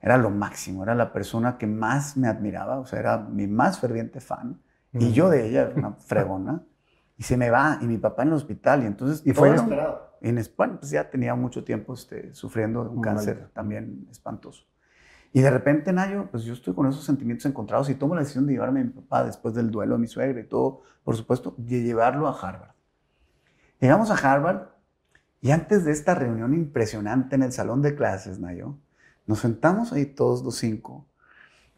[0.00, 3.80] era lo máximo, era la persona que más me admiraba, o sea, era mi más
[3.80, 4.62] ferviente fan.
[4.92, 6.62] Y yo de ella, una fregona.
[7.16, 8.82] Y se me va, y mi papá en el hospital.
[8.82, 9.26] Y entonces.
[9.26, 10.16] ¿Y fue inesperado?
[10.22, 14.64] En España, pues ya tenía mucho tiempo este, sufriendo de un cáncer también espantoso.
[15.32, 18.46] Y de repente, Nayo, pues yo estoy con esos sentimientos encontrados y tomo la decisión
[18.46, 21.54] de llevarme a mi papá después del duelo de mi suegra y todo, por supuesto,
[21.56, 22.74] de llevarlo a Harvard.
[23.78, 24.68] Llegamos a Harvard
[25.40, 28.76] y antes de esta reunión impresionante en el salón de clases, Nayo,
[29.26, 31.06] nos sentamos ahí todos los cinco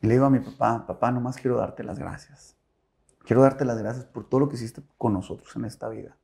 [0.01, 2.57] y le digo a mi papá, papá, nomás quiero darte las gracias.
[3.25, 6.17] Quiero darte las gracias por todo lo que hiciste con nosotros en esta vida,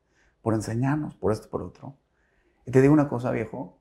[0.42, 1.96] por enseñarnos, por esto, por otro.
[2.66, 3.78] Y te digo una cosa, viejo,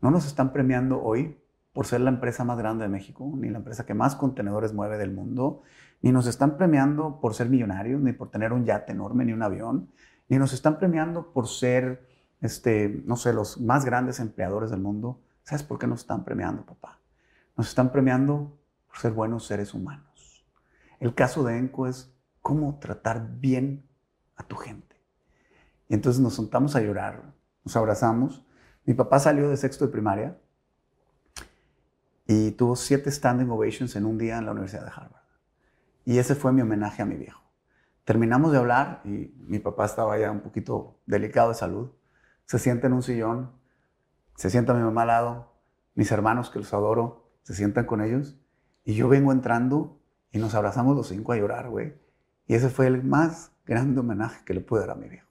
[0.00, 1.41] no nos están premiando hoy
[1.72, 4.98] por ser la empresa más grande de México, ni la empresa que más contenedores mueve
[4.98, 5.62] del mundo,
[6.02, 9.42] ni nos están premiando por ser millonarios, ni por tener un yate enorme, ni un
[9.42, 9.90] avión,
[10.28, 12.06] ni nos están premiando por ser,
[12.40, 15.20] este, no sé, los más grandes empleadores del mundo.
[15.44, 17.00] ¿Sabes por qué nos están premiando, papá?
[17.56, 20.46] Nos están premiando por ser buenos seres humanos.
[21.00, 23.88] El caso de Enco es cómo tratar bien
[24.36, 24.96] a tu gente.
[25.88, 28.44] Y entonces nos sentamos a llorar, nos abrazamos.
[28.84, 30.38] Mi papá salió de sexto de primaria
[32.32, 35.22] y tuvo siete standing ovations en un día en la Universidad de Harvard.
[36.06, 37.42] Y ese fue mi homenaje a mi viejo.
[38.04, 41.90] Terminamos de hablar y mi papá estaba ya un poquito delicado de salud.
[42.46, 43.52] Se sienta en un sillón,
[44.36, 45.52] se sienta mi mamá al lado,
[45.94, 48.36] mis hermanos que los adoro, se sientan con ellos
[48.82, 51.94] y yo vengo entrando y nos abrazamos los cinco a llorar, güey.
[52.46, 55.28] Y ese fue el más grande homenaje que le pude dar a mi viejo.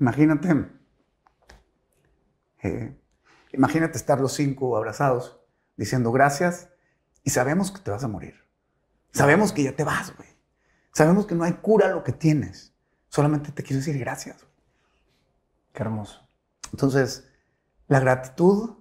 [0.00, 0.66] Imagínate,
[2.62, 2.98] eh,
[3.52, 5.38] imagínate estar los cinco abrazados
[5.78, 6.68] diciendo gracias
[7.22, 8.34] y sabemos que te vas a morir.
[9.12, 10.28] Sabemos que ya te vas, güey.
[10.92, 12.74] Sabemos que no hay cura a lo que tienes.
[13.08, 14.44] Solamente te quiero decir gracias.
[15.72, 16.28] Qué hermoso.
[16.72, 17.26] Entonces,
[17.86, 18.76] la gratitud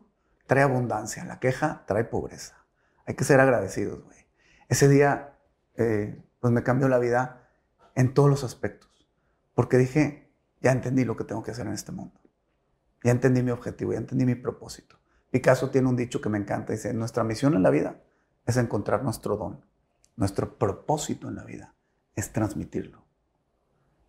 [0.47, 2.65] trae abundancia, la queja trae pobreza.
[3.05, 4.27] Hay que ser agradecidos, güey.
[4.67, 5.37] Ese día,
[5.75, 7.49] eh, pues me cambió la vida
[7.95, 9.07] en todos los aspectos.
[9.53, 12.19] Porque dije, ya entendí lo que tengo que hacer en este mundo.
[13.03, 14.97] Ya entendí mi objetivo, ya entendí mi propósito.
[15.31, 18.01] Picasso tiene un dicho que me encanta, dice, nuestra misión en la vida
[18.45, 19.65] es encontrar nuestro don.
[20.15, 21.73] Nuestro propósito en la vida
[22.15, 23.03] es transmitirlo.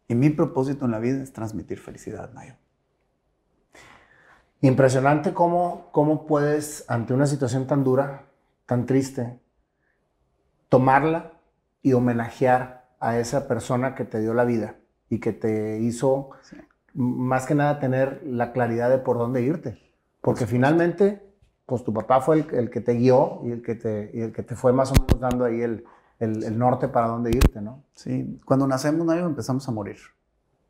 [0.06, 2.54] Y mi propósito en la vida es transmitir felicidad, Mayo.
[4.60, 8.24] Impresionante cómo, cómo puedes, ante una situación tan dura,
[8.66, 9.38] tan triste,
[10.68, 11.32] tomarla
[11.82, 14.76] y homenajear a esa persona que te dio la vida
[15.08, 16.30] y que te hizo,
[16.94, 19.87] más que nada, tener la claridad de por dónde irte.
[20.28, 21.26] Porque finalmente,
[21.64, 24.42] pues tu papá fue el, que te guió y el que te, y el que
[24.42, 25.86] te fue más o menos dando ahí el,
[26.18, 27.82] el, norte para dónde irte, ¿no?
[27.94, 29.96] Sí, cuando nacemos, nadie empezamos a morir.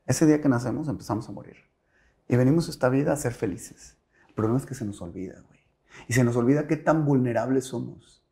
[0.07, 1.57] Ese día que nacemos, empezamos a morir.
[2.29, 3.97] Y venimos a esta vida a ser felices.
[4.29, 5.59] El problema es que se nos olvida, güey.
[6.07, 8.25] Y se nos olvida qué tan vulnerables somos.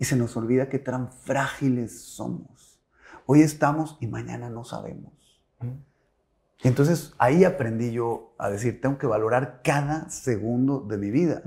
[0.00, 2.80] Y se nos olvida qué tan frágiles somos.
[3.26, 5.40] Hoy estamos y mañana no sabemos.
[5.62, 5.93] Y
[6.68, 11.42] entonces ahí aprendí yo a decir, tengo que valorar cada segundo de mi vida.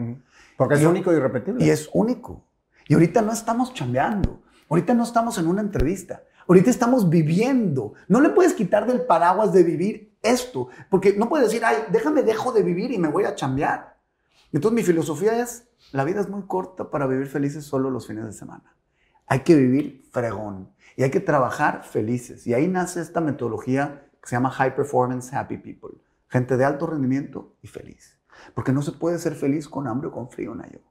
[0.56, 1.66] Porque es único y irrepetible.
[1.66, 2.44] Y es único.
[2.88, 4.42] Y ahorita no estamos chambeando.
[4.70, 6.24] Ahorita no estamos en una entrevista.
[6.48, 7.94] Ahorita estamos viviendo.
[8.08, 10.70] No le puedes quitar del paraguas de vivir esto.
[10.90, 13.98] Porque no puedes decir, ay, déjame, dejo de vivir y me voy a chambear.
[14.54, 18.26] Entonces mi filosofía es, la vida es muy corta para vivir felices solo los fines
[18.26, 18.76] de semana.
[19.26, 22.48] Hay que vivir fregón y hay que trabajar felices.
[22.48, 26.02] Y ahí nace esta metodología que se llama High Performance Happy People.
[26.28, 28.20] Gente de alto rendimiento y feliz.
[28.54, 30.82] Porque no se puede ser feliz con hambre o con frío, Nayo.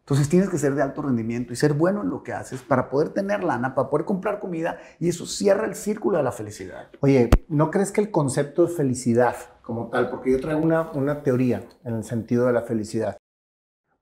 [0.00, 2.90] Entonces tienes que ser de alto rendimiento y ser bueno en lo que haces para
[2.90, 6.90] poder tener lana, para poder comprar comida y eso cierra el círculo de la felicidad.
[7.00, 11.22] Oye, ¿no crees que el concepto de felicidad como tal, porque yo traigo una, una
[11.22, 13.16] teoría en el sentido de la felicidad,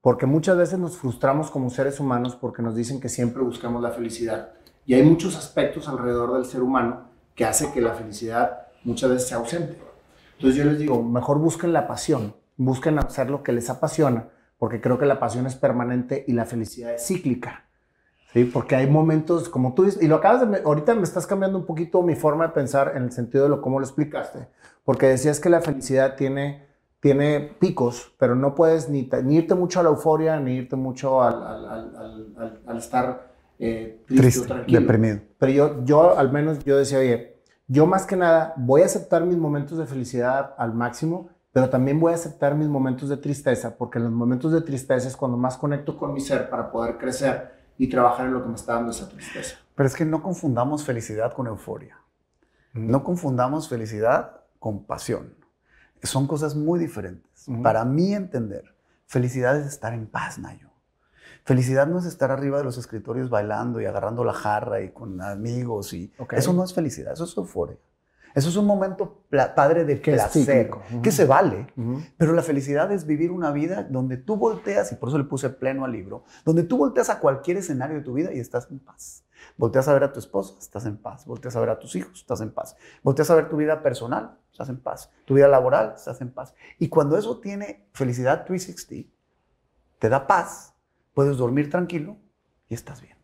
[0.00, 3.92] porque muchas veces nos frustramos como seres humanos porque nos dicen que siempre buscamos la
[3.92, 7.11] felicidad y hay muchos aspectos alrededor del ser humano
[7.42, 9.76] que hace que la felicidad muchas veces sea ausente.
[10.36, 14.28] Entonces yo les digo, mejor busquen la pasión, busquen hacer lo que les apasiona
[14.62, 17.64] porque creo que la pasión es permanente y la felicidad es cíclica.
[18.32, 18.44] ¿sí?
[18.44, 21.66] Porque hay momentos, como tú dices, y lo acabas de, ahorita me estás cambiando un
[21.66, 24.46] poquito mi forma de pensar en el sentido de lo, cómo lo explicaste,
[24.84, 26.68] porque decías que la felicidad tiene,
[27.00, 31.20] tiene picos, pero no puedes ni, ni irte mucho a la euforia, ni irte mucho
[31.20, 34.78] al, al, al, estar eh, triste, tranquilo.
[34.78, 35.18] deprimido.
[35.38, 37.31] Pero yo, yo, al menos, yo decía, oye,
[37.72, 42.00] yo más que nada voy a aceptar mis momentos de felicidad al máximo pero también
[42.00, 45.36] voy a aceptar mis momentos de tristeza, porque en los momentos de tristeza es cuando
[45.36, 48.74] más conecto con mi ser para poder crecer y trabajar en lo que me está
[48.74, 49.56] dando esa tristeza.
[49.74, 51.98] Pero es que no confundamos felicidad con euforia.
[52.72, 55.34] No confundamos felicidad con pasión.
[56.02, 57.46] Son cosas muy diferentes.
[57.62, 58.74] Para mí entender,
[59.06, 60.70] felicidad es estar en paz, Nayo.
[61.44, 65.20] Felicidad no es estar arriba de los escritorios bailando y agarrando la jarra y con
[65.20, 67.78] amigos y eso no es felicidad, eso es euforia.
[68.34, 69.24] Eso es un momento
[69.54, 70.70] padre de placer,
[71.02, 71.66] que se vale.
[72.16, 75.50] Pero la felicidad es vivir una vida donde tú volteas, y por eso le puse
[75.50, 78.78] pleno al libro, donde tú volteas a cualquier escenario de tu vida y estás en
[78.78, 79.24] paz.
[79.56, 81.26] Volteas a ver a tu esposa, estás en paz.
[81.26, 82.76] Volteas a ver a tus hijos, estás en paz.
[83.02, 85.10] Volteas a ver tu vida personal, estás en paz.
[85.26, 86.54] Tu vida laboral, estás en paz.
[86.78, 89.10] Y cuando eso tiene felicidad 360,
[89.98, 90.71] te da paz,
[91.14, 92.16] puedes dormir tranquilo
[92.68, 93.16] y estás bien.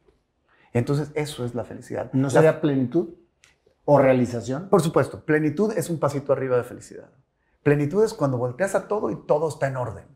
[0.72, 2.12] Entonces, eso es la felicidad.
[2.12, 3.14] ¿No sería plenitud?
[3.84, 4.68] ¿O realización?
[4.68, 7.10] Por supuesto, plenitud es un pasito arriba de felicidad.
[7.62, 10.06] Plenitud es cuando volteas a todo y todo está en orden,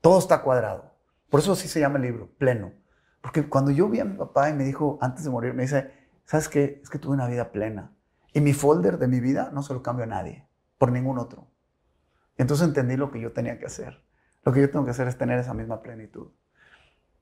[0.00, 0.94] todo está cuadrado.
[1.28, 2.72] Por eso así se llama el libro, pleno.
[3.20, 5.90] Porque cuando yo vi a mi papá y me dijo, antes de morir, me dice,
[6.24, 6.80] ¿sabes qué?
[6.82, 7.92] Es que tuve una vida plena.
[8.32, 10.46] Y mi folder de mi vida no se lo cambio a nadie,
[10.78, 11.48] por ningún otro.
[12.36, 14.04] Entonces entendí lo que yo tenía que hacer.
[14.44, 16.28] Lo que yo tengo que hacer es tener esa misma plenitud.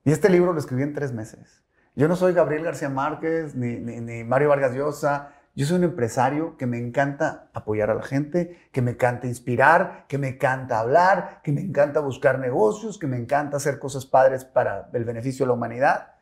[0.05, 1.63] Y este libro lo escribí en tres meses.
[1.97, 6.67] Yo no soy Gabriel García Márquez, ni, Mario Vargas Llosa, yo soy un empresario que
[6.67, 11.53] me encanta apoyar a la gente, que me encanta inspirar, que me encanta hablar, que
[11.53, 15.55] me encanta buscar negocios, que me encanta hacer cosas padres para el beneficio de la
[15.55, 16.15] humanidad.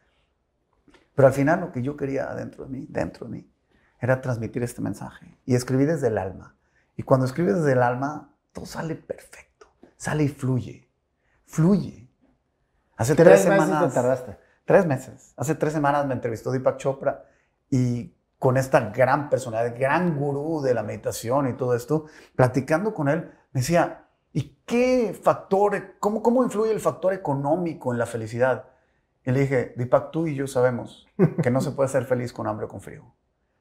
[1.15, 3.51] Pero al final lo que yo quería dentro de mí, dentro de mí,
[3.99, 5.39] era transmitir este mensaje.
[5.47, 6.55] Y escribí desde el alma.
[6.97, 9.69] Y cuando escribes desde el alma, todo sale perfecto.
[9.97, 10.91] Sale y fluye.
[11.47, 12.12] Fluye.
[13.03, 13.69] Hace tres, semanas.
[13.69, 14.39] Meses tardaste.
[14.65, 15.35] Tres meses.
[15.37, 17.25] Hace tres semanas me entrevistó Deepak Chopra
[17.69, 23.09] y con esta gran personalidad, gran gurú de la meditación y todo esto, platicando con
[23.09, 28.69] él, me decía, ¿y qué factor, cómo, cómo influye el factor económico en la felicidad?
[29.25, 31.09] Y le dije, Deepak, tú y yo sabemos
[31.43, 33.15] que no se puede ser feliz con hambre o con frío.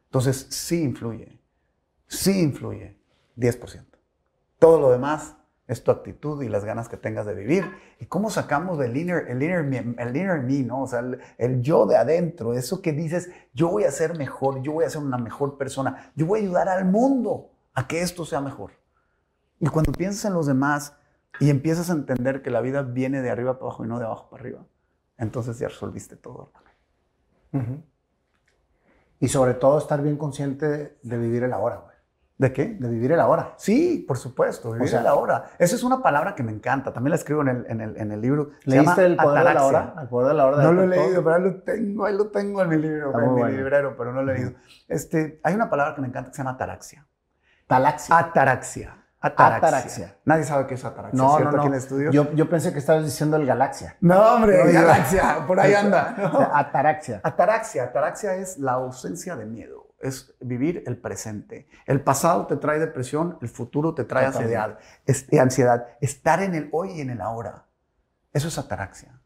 [0.05, 1.41] Entonces, sí influye,
[2.07, 2.99] sí influye,
[3.37, 3.85] 10%.
[4.59, 5.35] Todo lo demás
[5.71, 7.63] es tu actitud y las ganas que tengas de vivir.
[7.97, 10.83] ¿Y cómo sacamos el inner, el inner, el inner me, ¿no?
[10.83, 11.01] O sea,
[11.37, 14.89] el, yo de adentro, eso que dices, yo voy a ser mejor, yo voy a
[14.89, 18.71] ser una mejor persona, yo voy a ayudar al mundo a que esto sea mejor.
[19.61, 20.97] Y cuando piensas en los demás
[21.39, 24.05] y empiezas a entender que la vida viene de arriba para abajo y no de
[24.05, 24.65] abajo para arriba,
[25.17, 26.51] entonces ya resolviste todo.
[29.21, 31.90] Y sobre todo estar bien consciente de vivir el ahora.
[32.41, 32.75] ¿De qué?
[32.79, 33.53] De vivir el ahora.
[33.55, 35.51] Sí, por supuesto, vivir el ahora.
[35.59, 36.91] Esa es una palabra que me encanta.
[36.91, 38.49] También la escribo en el, en el, en el libro.
[38.63, 39.93] ¿Leíste el poder de la hora?
[40.01, 42.29] El poder de la hora no lo he leído, pero ahí lo tengo, ahí lo
[42.29, 44.53] tengo en mi libro, en mi librero, pero no lo he leído.
[44.87, 47.05] Este, hay una palabra que me encanta que se llama ataraxia.
[47.67, 48.17] Talaxia.
[48.17, 48.97] Ataraxia.
[49.19, 50.15] Ataraxia.
[50.25, 51.23] Nadie sabe qué es ataraxia.
[51.23, 51.51] No, ¿cierto?
[51.51, 51.61] no, no.
[51.61, 52.11] Aquí en el estudio.
[52.11, 53.97] Yo, yo, pensé que estabas diciendo el galaxia.
[54.01, 55.45] No, hombre, galaxia.
[55.45, 56.15] Por ahí anda.
[56.55, 57.21] Ataraxia.
[57.23, 57.83] Ataraxia.
[57.83, 61.67] Ataraxia es la ausencia de miedo es vivir el presente.
[61.85, 65.87] El pasado te trae depresión, el futuro te trae ansiedad, este, ansiedad.
[66.01, 67.65] Estar en el hoy y en el ahora.
[68.33, 69.19] Eso es ataraxia.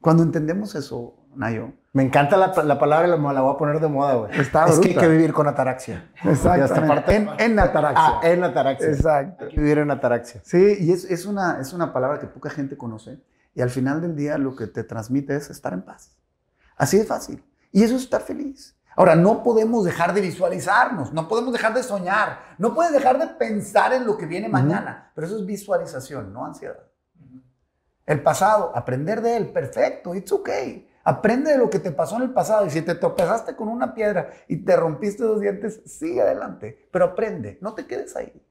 [0.00, 1.72] Cuando entendemos eso, Nayo.
[1.92, 4.38] Me encanta la, la palabra, la, la, voy a poner de moda, güey.
[4.38, 4.80] Es bruta.
[4.80, 6.10] que hay que vivir con ataraxia.
[6.24, 7.10] Exacto.
[7.10, 8.04] En, en ataraxia.
[8.04, 8.88] Ah, en ataraxia.
[8.88, 9.44] Exacto.
[9.44, 10.40] Hay que vivir en ataraxia.
[10.44, 13.20] Sí, y es, es, una, es una palabra que poca gente conoce.
[13.54, 16.16] Y al final del día lo que te transmite es estar en paz.
[16.76, 17.44] Así de fácil.
[17.70, 18.76] Y eso es estar feliz.
[18.96, 23.26] Ahora, no podemos dejar de visualizarnos, no podemos dejar de soñar, no puedes dejar de
[23.26, 26.78] pensar en lo que viene mañana, pero eso es visualización, no ansiedad.
[28.06, 30.88] El pasado, aprender de él, perfecto, it's okay.
[31.02, 33.94] Aprende de lo que te pasó en el pasado y si te tropezaste con una
[33.94, 38.42] piedra y te rompiste dos dientes, sigue adelante, pero aprende, no te quedes ahí.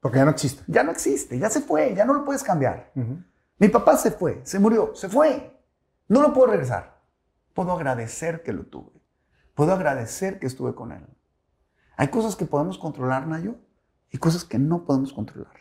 [0.00, 0.62] Porque ya no existe.
[0.66, 2.92] Ya no existe, ya se fue, ya no lo puedes cambiar.
[3.58, 5.56] Mi papá se fue, se murió, se fue.
[6.08, 7.00] No lo puedo regresar.
[7.54, 8.99] Puedo agradecer que lo tuve.
[9.60, 11.06] Puedo agradecer que estuve con él.
[11.98, 13.56] Hay cosas que podemos controlar, Nayo,
[14.10, 15.52] y cosas que no podemos controlar.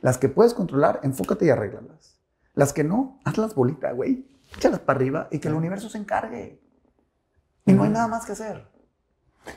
[0.00, 2.20] Las que puedes controlar, enfócate y arréglalas.
[2.54, 4.28] Las que no, hazlas bolita, güey.
[4.56, 6.62] Échalas para arriba y que el universo se encargue.
[7.66, 8.68] Y no hay nada más que hacer.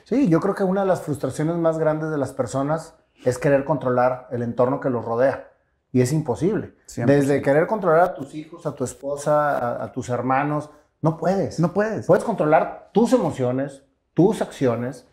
[0.03, 3.65] Sí, yo creo que una de las frustraciones más grandes de las personas es querer
[3.65, 5.51] controlar el entorno que los rodea.
[5.91, 6.73] Y es imposible.
[6.87, 7.05] 100%.
[7.05, 10.71] Desde querer controlar a tus hijos, a tu esposa, a, a tus hermanos,
[11.05, 11.59] no puedes.
[11.59, 12.07] No puedes.
[12.07, 13.83] Puedes controlar tus emociones,
[14.15, 15.07] tus acciones,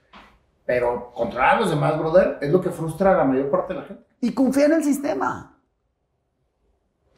[0.64, 3.80] pero controlar a los demás, brother, es lo que frustra a la mayor parte de
[3.80, 4.04] la gente.
[4.22, 5.58] Y confía en el sistema.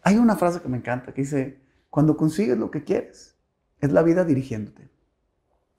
[0.02, 3.36] Hay una frase que me encanta que dice, cuando consigues lo que quieres,
[3.80, 4.90] es la vida dirigiéndote.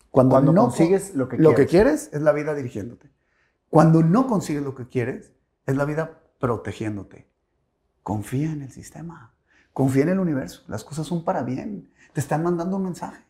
[0.10, 1.66] Cuando, Cuando no consigues lo que lo quieres.
[1.66, 3.12] que quieres, es la vida dirigiéndote.
[3.70, 5.34] Cuando no consigues lo que quieres,
[5.66, 7.28] es la vida protegiéndote.
[8.04, 9.34] Confía en el sistema.
[9.74, 10.64] Confía en el universo.
[10.68, 11.92] Las cosas son para bien.
[12.16, 13.22] Te están mandando un mensaje.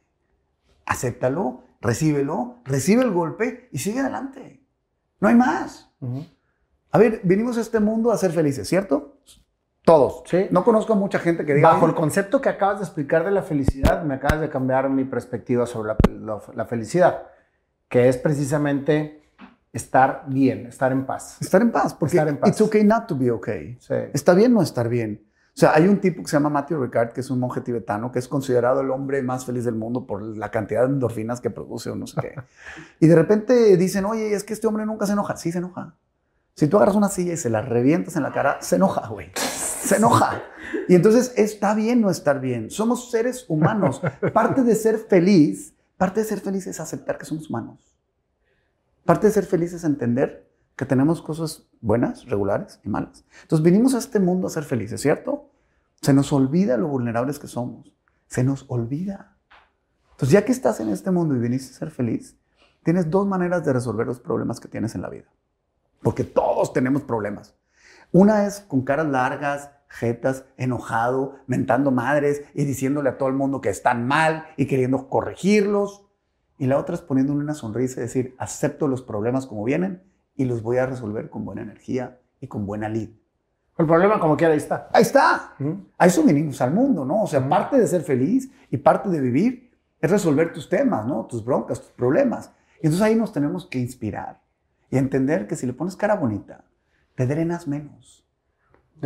[0.86, 4.63] Acéptalo, recíbelo, recibe el golpe y sigue adelante.
[5.19, 5.89] No hay más.
[6.01, 6.23] Ujú.
[6.91, 9.17] A ver, venimos a este mundo a ser felices, ¿cierto?
[9.83, 10.21] Todos.
[10.27, 10.45] Sí.
[10.51, 11.69] No conozco a mucha gente que diga.
[11.69, 14.88] Bajo "Ay, el concepto que acabas de explicar de la felicidad, me acabas de cambiar
[14.91, 15.97] mi perspectiva sobre la,
[16.36, 17.23] la- la felicidad,
[17.89, 19.23] que es precisamente
[19.73, 21.38] estar bien, estar en paz.
[21.41, 22.49] Estar en paz, porque Estar en paz.
[22.51, 23.77] it's okay not to be okay.
[23.79, 23.95] Sí.
[24.13, 25.25] Está bien no estar bien.
[25.55, 28.11] O sea, hay un tipo que se llama Matthew Ricard, que es un monje tibetano,
[28.11, 31.49] que es considerado el hombre más feliz del mundo por la cantidad de endorfinas que
[31.49, 32.35] produce o no sé qué.
[32.99, 35.37] Y de repente dicen, oye, es que este hombre nunca se enoja.
[35.37, 35.95] Sí, se enoja.
[36.55, 39.31] Si tú agarras una silla y se la revientas en la cara, se enoja, güey.
[39.35, 40.43] Se enoja.
[40.89, 42.69] Y entonces está bien no estar bien.
[42.69, 44.01] Somos seres humanos.
[44.33, 47.95] Parte de ser feliz, parte de ser feliz es aceptar que somos humanos.
[49.05, 53.23] Parte de ser feliz es entender que tenemos cosas buenas, regulares y malas.
[53.43, 55.44] Entonces vinimos a este mundo a ser felices, ¿cierto?
[56.05, 57.91] Se nos olvida lo vulnerables que somos.
[58.27, 59.39] Se nos olvida.
[60.11, 62.37] Entonces ya que estás en este mundo y viniste a ser feliz,
[62.83, 65.25] tienes dos maneras de resolver los problemas que tienes en la vida.
[66.03, 67.55] Porque todos tenemos problemas.
[68.11, 73.59] Una es con caras largas, jetas, enojado, mentando madres y diciéndole a todo el mundo
[73.59, 76.05] que están mal y queriendo corregirlos.
[76.59, 80.03] Y la otra es poniéndole una sonrisa y decir, acepto los problemas como vienen
[80.35, 83.09] y los voy a resolver con buena energía y con buena lid.
[83.78, 84.89] El problema, como quiera, ahí está.
[84.93, 85.53] Ahí está.
[85.59, 85.86] Ujú.
[85.97, 87.23] A eso vinimos al mundo, ¿no?
[87.23, 91.26] O sea, parte de ser feliz y parte de vivir es resolver tus temas, ¿no?
[91.26, 92.51] Tus broncas, tus problemas.
[92.82, 94.41] Y entonces ahí nos tenemos que inspirar
[94.89, 96.63] y entender que si le pones cara bonita,
[97.15, 98.26] te drenas menos,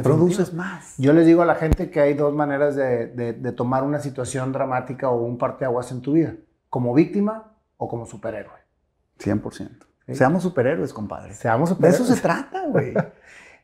[0.04, 0.96] produces más.
[0.98, 4.00] Yo les digo a la gente que hay dos maneras de, de- de tomar una
[4.00, 6.36] situación dramática o un parteaguas en tu vida.
[6.70, 8.60] Como víctima o como superhéroe.
[9.20, 9.52] 100%.
[10.06, 10.16] Sí.
[10.16, 11.34] Seamos superhéroes, compadre.
[11.34, 12.16] Seamos De eso superhéroes.
[12.16, 12.94] se trata, güey.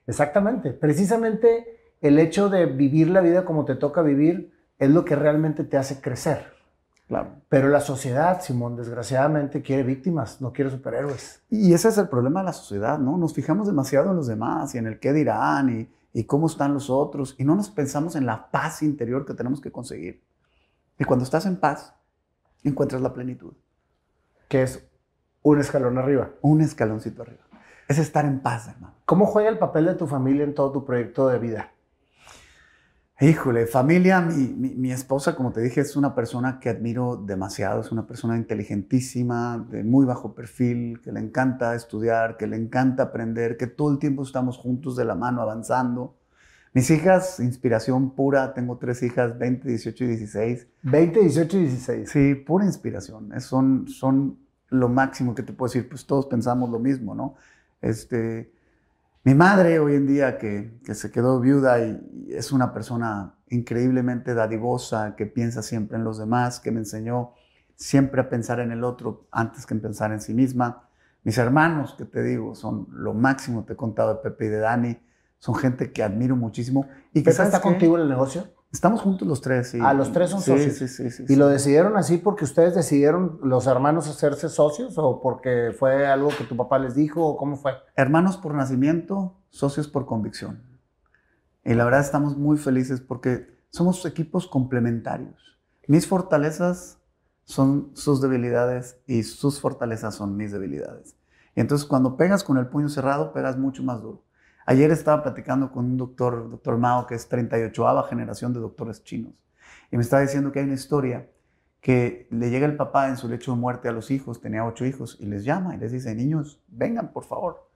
[0.07, 0.71] Exactamente.
[0.71, 5.63] Precisamente el hecho de vivir la vida como te toca vivir es lo que realmente
[5.63, 6.53] te hace crecer.
[7.07, 7.41] claro.
[7.49, 11.41] Pero la sociedad, Simón, desgraciadamente quiere víctimas, no quiere superhéroes.
[11.49, 13.17] Y ese es el problema de la sociedad, ¿no?
[13.17, 16.73] Nos fijamos demasiado en los demás y en el qué dirán y, y cómo están
[16.73, 20.23] los otros y no nos pensamos en la paz interior que tenemos que conseguir.
[20.97, 21.93] Y cuando estás en paz,
[22.63, 23.53] encuentras la plenitud.
[24.47, 24.85] Que es
[25.43, 26.31] un escalón arriba.
[26.41, 27.43] Un escaloncito arriba.
[27.87, 28.94] Es estar en paz, hermano.
[29.05, 31.71] ¿Cómo juega el papel de tu familia en todo tu proyecto de vida?
[33.21, 37.79] Híjole, familia, mi, mi, mi esposa, como te dije, es una persona que admiro demasiado,
[37.79, 43.03] es una persona inteligentísima, de muy bajo perfil, que le encanta estudiar, que le encanta
[43.03, 46.17] aprender, que todo el tiempo estamos juntos de la mano avanzando.
[46.73, 50.67] Mis hijas, inspiración pura, tengo tres hijas, 20, 18 y 16.
[50.83, 52.09] 20, 18 y 16.
[52.09, 53.31] Sí, pura inspiración.
[53.33, 54.39] Es- son, son
[54.69, 57.35] lo máximo que te puedo decir, pues todos pensamos lo mismo, ¿no?
[57.81, 58.51] Este,
[59.25, 63.35] mi madre hoy en día que, que se quedó viuda y, y es una persona
[63.49, 67.33] increíblemente dadivosa, que piensa siempre en los demás, que me enseñó
[67.75, 70.87] siempre a pensar en el otro antes que en pensar en sí misma.
[71.23, 74.59] Mis hermanos, que te digo, son lo máximo, te he contado de Pepe y de
[74.59, 74.97] Dani,
[75.39, 76.87] son gente que admiro muchísimo.
[77.13, 77.63] Y que ¿Pepe ¿sabes está qué?
[77.63, 78.47] contigo en el negocio?
[78.75, 79.79] Estamos juntos los tres, sí.
[79.81, 80.73] Ah, los tres son Sí, socios.
[80.75, 81.23] Sí, sí, sí.
[81.23, 81.35] ¿Y sí.
[81.37, 86.43] lo decidieron así porque ustedes decidieron los hermanos hacerse socios o porque fue algo que
[86.43, 87.71] tu papá les dijo o cómo fue?
[87.95, 90.61] Hermanos por nacimiento, socios por convicción.
[91.63, 95.57] Y la verdad estamos muy felices porque somos equipos complementarios.
[95.87, 96.99] Mis fortalezas
[97.45, 101.15] son sus debilidades y sus fortalezas son mis debilidades.
[101.55, 104.25] Y entonces cuando pegas con el puño cerrado, pegas mucho más duro.
[104.67, 109.33] Ayer estaba platicando con un doctor, doctor Mao, que es 38ava generación de doctores chinos.
[109.91, 111.29] Y me estaba diciendo que hay una historia
[111.81, 114.83] que le llega el papá en su lecho de muerte a los hijos, tenía ocho
[114.85, 117.69] hijos, y les llama y les dice, niños, vengan por favor.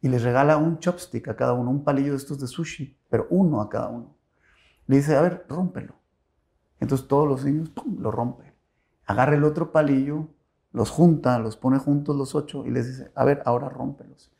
[0.00, 3.28] Y les regala un chopstick a cada uno, un palillo de estos de sushi, pero
[3.30, 4.16] uno a cada uno.
[4.88, 5.94] Le dice, a ver, rómpelo.
[6.80, 8.52] Entonces todos los niños, ¡pum!, lo rompen.
[9.06, 10.26] Agarra el otro palillo,
[10.72, 14.31] los junta, los pone juntos los ocho y les dice, a ver, ahora rómpelos.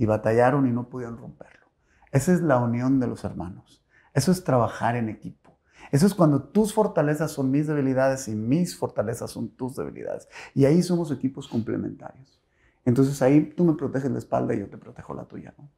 [0.00, 1.66] Y batallaron y no pudieron romperlo.
[2.10, 3.84] Esa es la unión de los hermanos.
[4.14, 5.58] Eso es trabajar en equipo.
[5.92, 10.26] Eso es cuando tus fortalezas son mis debilidades y mis fortalezas son tus debilidades.
[10.54, 12.40] Y ahí somos equipos complementarios.
[12.86, 15.52] Entonces ahí tú me proteges la espalda y yo te protejo la tuya.
[15.58, 15.68] ¿no?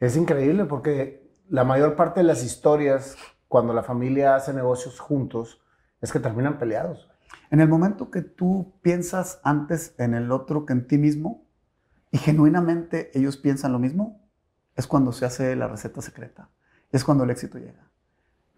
[0.00, 3.16] Es increíble porque la mayor parte de las historias
[3.46, 5.62] cuando la familia hace negocios juntos
[6.00, 7.08] es que terminan peleados.
[7.52, 11.45] En el momento que tú piensas antes en el otro que en ti mismo
[12.16, 14.26] y genuinamente ellos piensan lo mismo,
[14.74, 16.48] es cuando se hace la receta secreta.
[16.90, 17.90] Es cuando el éxito llega.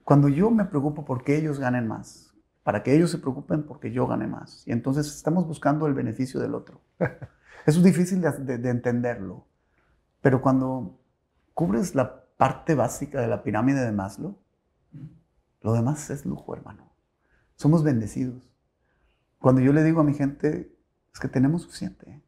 [0.05, 2.33] Cuando yo me preocupo porque ellos ganen más,
[2.63, 4.63] para que ellos se preocupen porque yo gane más.
[4.69, 6.81] Y entonces estamos buscando el beneficio del otro.
[7.67, 9.47] Eso es difícil de, de- de entenderlo.
[10.23, 11.01] Pero cuando
[11.55, 14.39] cubres la parte básica de la pirámide de Maslow,
[15.63, 16.93] lo demás es lujo, hermano.
[17.57, 18.43] Somos bendecidos.
[19.41, 20.73] Cuando yo le digo a mi gente,
[21.13, 22.23] es que tenemos suficiente.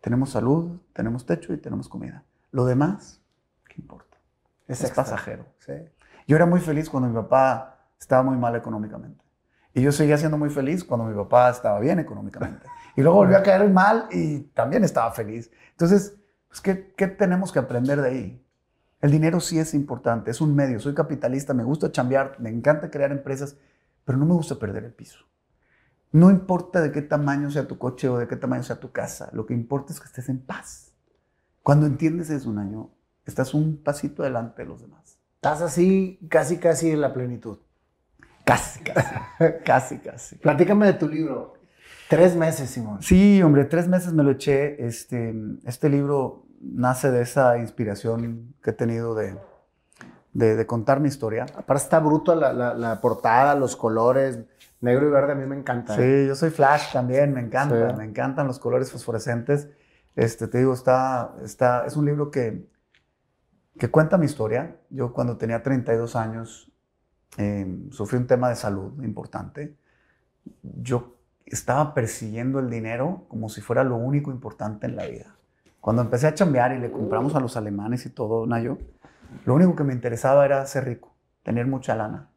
[0.00, 2.24] Tenemos salud, tenemos techo y tenemos comida.
[2.50, 3.20] Lo demás,
[3.68, 4.16] ¿qué importa?
[4.66, 5.04] Es, extra.
[5.04, 5.46] pasajero.
[5.58, 5.72] Sí.
[6.26, 9.24] Yo era muy feliz cuando mi papá estaba muy mal económicamente.
[9.74, 12.66] Y yo seguía siendo muy feliz cuando mi papá estaba bien económicamente.
[12.96, 15.52] Y luego volvió a caer mal y también estaba feliz.
[15.70, 16.16] Entonces,
[16.48, 18.46] pues, ¿qué, qué tenemos que aprender de ahí?
[19.00, 20.80] El dinero sí es importante, es un medio.
[20.80, 23.56] Soy capitalista, me gusta chambear, me encanta crear empresas,
[24.04, 25.20] pero no me gusta perder el piso.
[26.12, 29.28] No importa de qué tamaño sea tu coche o de qué tamaño sea tu casa,
[29.32, 30.92] lo que importa es que estés en paz.
[31.62, 32.90] Cuando entiendes eso, un año,
[33.26, 35.18] estás un pasito adelante de los demás.
[35.34, 37.58] Estás así, casi, casi en la plenitud.
[38.44, 39.14] Casi, casi.
[39.64, 40.36] casi, casi.
[40.36, 41.54] Platícame de tu libro.
[42.08, 43.02] Tres meses, Simón.
[43.02, 44.84] Sí, hombre, tres meses me lo eché.
[44.86, 45.34] Este,
[45.66, 49.36] este libro nace de esa inspiración que he tenido de,
[50.32, 51.44] de, de contar mi historia.
[51.54, 54.38] Aparte está bruto la, la- la portada, los colores,
[54.80, 55.94] negro y verde, a mí me encanta.
[55.94, 56.22] ¿eh?
[56.22, 57.96] Sí, yo soy Flash también, me encanta, Sí.
[57.96, 59.68] me encantan los colores fosforescentes.
[60.14, 62.66] Este, te digo, está, está, es un libro que,
[63.78, 64.76] que cuenta mi historia.
[64.90, 66.72] Yo cuando tenía 32 años
[67.36, 69.76] eh, sufrí un tema de salud importante.
[70.62, 71.16] Yo
[71.46, 75.36] estaba persiguiendo el dinero como si fuera lo único importante en la vida.
[75.80, 78.78] Cuando empecé a chambear y le compramos a los alemanes y todo, Nayo,
[79.44, 82.30] lo único que me interesaba era ser rico, tener mucha lana.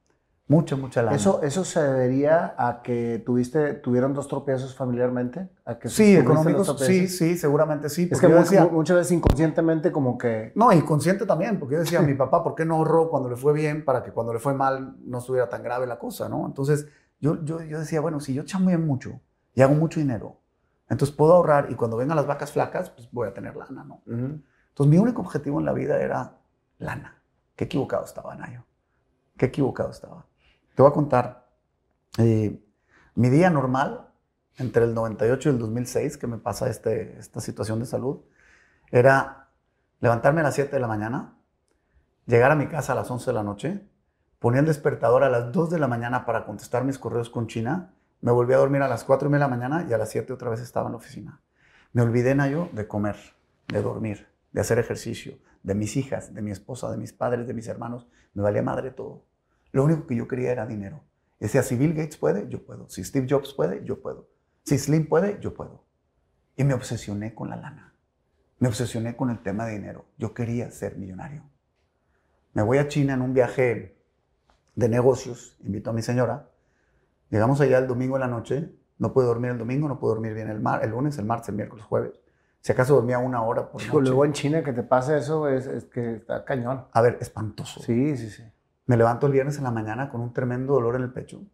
[0.47, 1.15] Mucha, mucha lana.
[1.15, 5.49] Eso, eso se debería a que tuviste, tuvieron dos tropiezos familiarmente.
[5.63, 8.09] A que Sí, económicos, sí, sí, seguramente sí.
[8.11, 10.51] Es que yo decía, mu- muchas veces inconscientemente como que...
[10.55, 13.37] no, y consciente también, porque yo decía, mi papá, ¿por qué no ahorró cuando le
[13.37, 16.45] fue bien para que cuando le fue mal no estuviera tan grave la cosa, no?
[16.45, 16.87] Entonces,
[17.21, 19.21] yo, yo, yo decía, bueno, si yo chambeo mucho
[19.53, 20.41] y hago mucho dinero,
[20.89, 24.01] entonces puedo ahorrar y cuando vengan las vacas flacas, pues voy a tener lana, ¿no?
[24.05, 24.41] Ujú.
[24.69, 26.33] Entonces, mi único objetivo en la vida era
[26.79, 27.21] lana.
[27.55, 28.65] Qué equivocado estaba, Nayo.
[29.37, 30.25] Qué equivocado estaba.
[30.81, 31.47] Te voy a contar.
[32.17, 32.59] eh,
[33.13, 34.09] mi día normal,
[34.57, 38.21] entre el 98 y el 2006, que me pasa este, esta situación de salud,
[38.89, 39.49] era
[39.99, 41.37] levantarme a las 7 de la mañana,
[42.25, 43.87] llegar a mi casa a las 11 de la noche,
[44.39, 47.93] ponía el despertador a las 2 de la mañana para contestar mis correos con China,
[48.21, 50.09] me volví a dormir a las 4 y media de la mañana y a las
[50.09, 51.43] 7 otra vez estaba en la oficina.
[51.93, 53.17] Me olvidé, Nayo, de comer,
[53.67, 57.53] de dormir, de hacer ejercicio, de mis hijas, de mi esposa, de mis padres, de
[57.53, 58.07] mis hermanos.
[58.33, 59.29] Me valía madre todo.
[59.71, 61.03] Lo único que yo quería era dinero.
[61.39, 62.87] Decía, si Bill Gates puede, yo puedo.
[62.89, 64.27] Si Steve Jobs puede, yo puedo.
[64.63, 65.83] Si Slim puede, yo puedo.
[66.55, 67.95] Y me obsesioné con la lana.
[68.59, 70.05] Me obsesioné con el tema de dinero.
[70.17, 71.43] Yo quería ser millonario.
[72.53, 73.97] Me voy a China en un viaje
[74.75, 76.49] de negocios, invito a mi señora.
[77.31, 78.69] Llegamos allá el domingo en la noche.
[78.99, 81.49] No puedo dormir el domingo, no puedo dormir bien el, mar, el lunes, el martes,
[81.49, 82.11] el miércoles, jueves.
[82.59, 84.09] Si acaso dormía una hora por Hijo, noche.
[84.09, 86.85] luego en China que te pase eso es, es que está cañón.
[86.91, 87.81] A ver, espantoso.
[87.81, 88.43] Sí, sí, sí.
[88.91, 91.45] Me levanto el viernes en la mañana con un tremendo dolor en el pecho,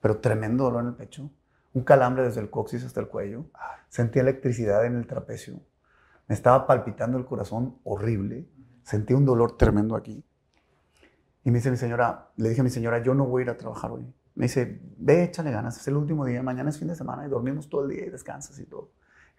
[0.00, 1.30] pero tremendo dolor en el pecho,
[1.74, 3.44] un calambre desde el coxis hasta el cuello,
[3.90, 5.60] sentí electricidad en el trapecio,
[6.28, 8.48] me estaba palpitando el corazón horrible,
[8.84, 10.24] sentí un dolor tremendo aquí.
[11.44, 13.50] Y me dice mi señora, le dije a mi señora, yo no voy a ir
[13.50, 14.10] a trabajar hoy.
[14.34, 17.28] Me dice, ve, échale ganas, es el último día, mañana es fin de semana y
[17.28, 18.92] dormimos todo el día y descansas y todo.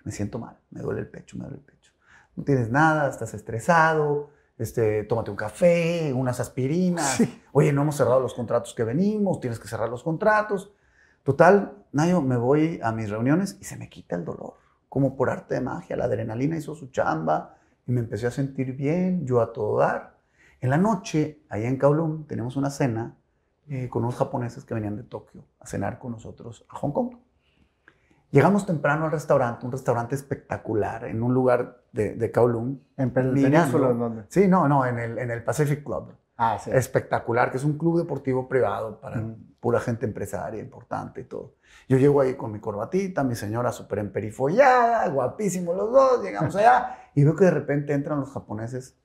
[0.04, 1.94] Me siento mal, me duele el pecho, me duele el pecho.
[2.36, 7.22] No tienes nada, estás estresado, este, tómate un café, unas aspirinas.
[7.52, 10.74] Oye, no hemos cerrado los contratos que venimos, tienes que cerrar los contratos.
[11.24, 14.56] Total, Nayo, me voy a mis reuniones y se me quita el dolor.
[14.90, 17.56] Como por arte de magia, la adrenalina hizo su chamba
[17.88, 20.18] y me empecé a sentir bien, yo a todo dar.
[20.62, 23.18] En la noche, allá en Kowloon, tenemos una cena
[23.68, 27.18] eh, con unos japoneses que venían de Tokio a cenar con nosotros a Hong Kong.
[28.32, 32.84] Llegamos temprano al restaurante, un restaurante espectacular, en un lugar de, de Kowloon.
[32.98, 34.24] ¿En Península en dónde?
[34.28, 36.12] Sí, no, no, en el, en el Pacific Club.
[36.36, 36.72] Ah, sí.
[36.74, 39.24] Espectacular, que es un club deportivo privado para
[39.60, 41.54] pura gente empresaria importante y todo.
[41.88, 46.98] Yo llego ahí con mi corbatita, mi señora súper emperifollada, guapísimos los dos, llegamos allá
[47.14, 48.98] y veo que de repente entran los japoneses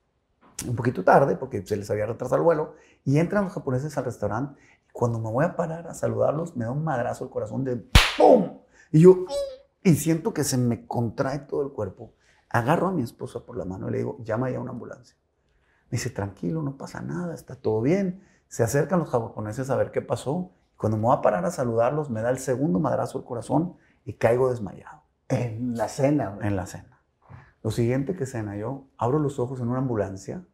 [0.67, 2.75] un poquito tarde porque se les había retrasado el vuelo
[3.05, 6.65] y entran los japoneses al restaurante y cuando me voy a parar a saludarlos me
[6.65, 7.77] da un madrazo el corazón de
[8.17, 8.59] ¡pum!
[8.91, 9.27] Y yo,
[9.85, 12.15] y siento que se me contrae todo el cuerpo.
[12.51, 15.17] Agarro a mi esposa por la mano y le digo, llama ya a una ambulancia.
[15.91, 18.23] Me dice, tranquilo, no pasa nada, está todo bien.
[18.49, 20.53] Se acercan los japoneses a ver qué pasó.
[20.77, 24.15] Cuando me voy a parar a saludarlos, me da el segundo madrazo el corazón y
[24.15, 25.03] caigo desmayado.
[25.29, 26.39] En la cena.
[26.41, 27.03] En la cena.
[27.63, 30.47] Lo siguiente que cena yo, abro los ojos en una ambulancia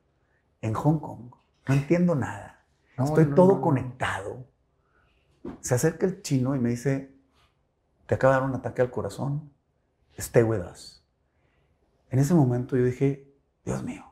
[0.60, 1.34] en Hong Kong.
[1.68, 2.64] No entiendo nada.
[2.96, 4.46] Estoy todo conectado.
[5.60, 7.14] Se acerca el chino y me dice,
[8.06, 9.52] te acaba de dar un ataque al corazón,
[10.16, 11.03] stay with us.
[12.14, 13.28] En ese momento yo dije,
[13.64, 14.04] Dios mío,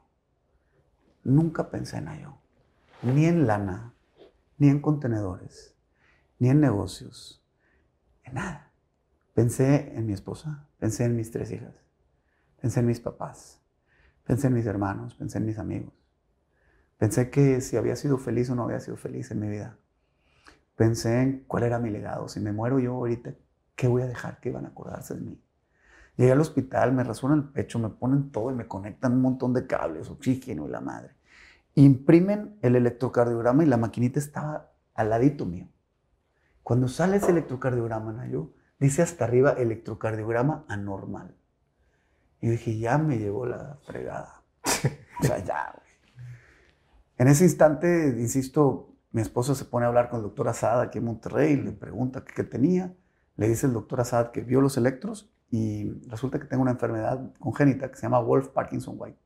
[1.22, 2.36] nunca pensé en ello,
[3.00, 3.94] ni en lana,
[4.58, 5.76] ni en contenedores,
[6.40, 7.46] ni en negocios,
[8.24, 8.72] en nada.
[9.34, 11.76] Pensé en mi esposa, pensé en mis tres hijas,
[12.60, 13.62] pensé en mis papás,
[14.24, 15.94] pensé en mis hermanos, pensé en mis amigos.
[16.98, 19.78] Pensé que si había sido feliz o no había sido feliz en mi vida.
[20.74, 22.26] Pensé en cuál era mi legado.
[22.26, 23.36] Si me muero yo ahorita,
[23.76, 24.40] ¿qué voy a dejar?
[24.40, 25.40] ¿Qué van a acordarse de mí?
[26.16, 29.54] Llegué al hospital, me rasuran el pecho, me ponen todo y me conectan un montón
[29.54, 31.14] de cables, oxígeno y la madre.
[31.74, 35.68] Imprimen el electrocardiograma y la maquinita estaba al ladito mío.
[36.62, 41.34] Cuando sale ese electrocardiograma, Nayo, dice hasta arriba electrocardiograma anormal.
[42.40, 44.42] Y dije, ya me llevó la fregada.
[45.20, 45.82] o sea, ya, güey.
[47.16, 50.98] En ese instante, insisto, mi esposo se pone a hablar con el doctor Asad aquí
[50.98, 52.94] en Monterrey, le pregunta qué tenía.
[53.36, 57.30] Le dice el doctor Assad que vio los electros y resulta que tengo una enfermedad
[57.38, 59.18] congénita que se llama Wolf Parkinson White.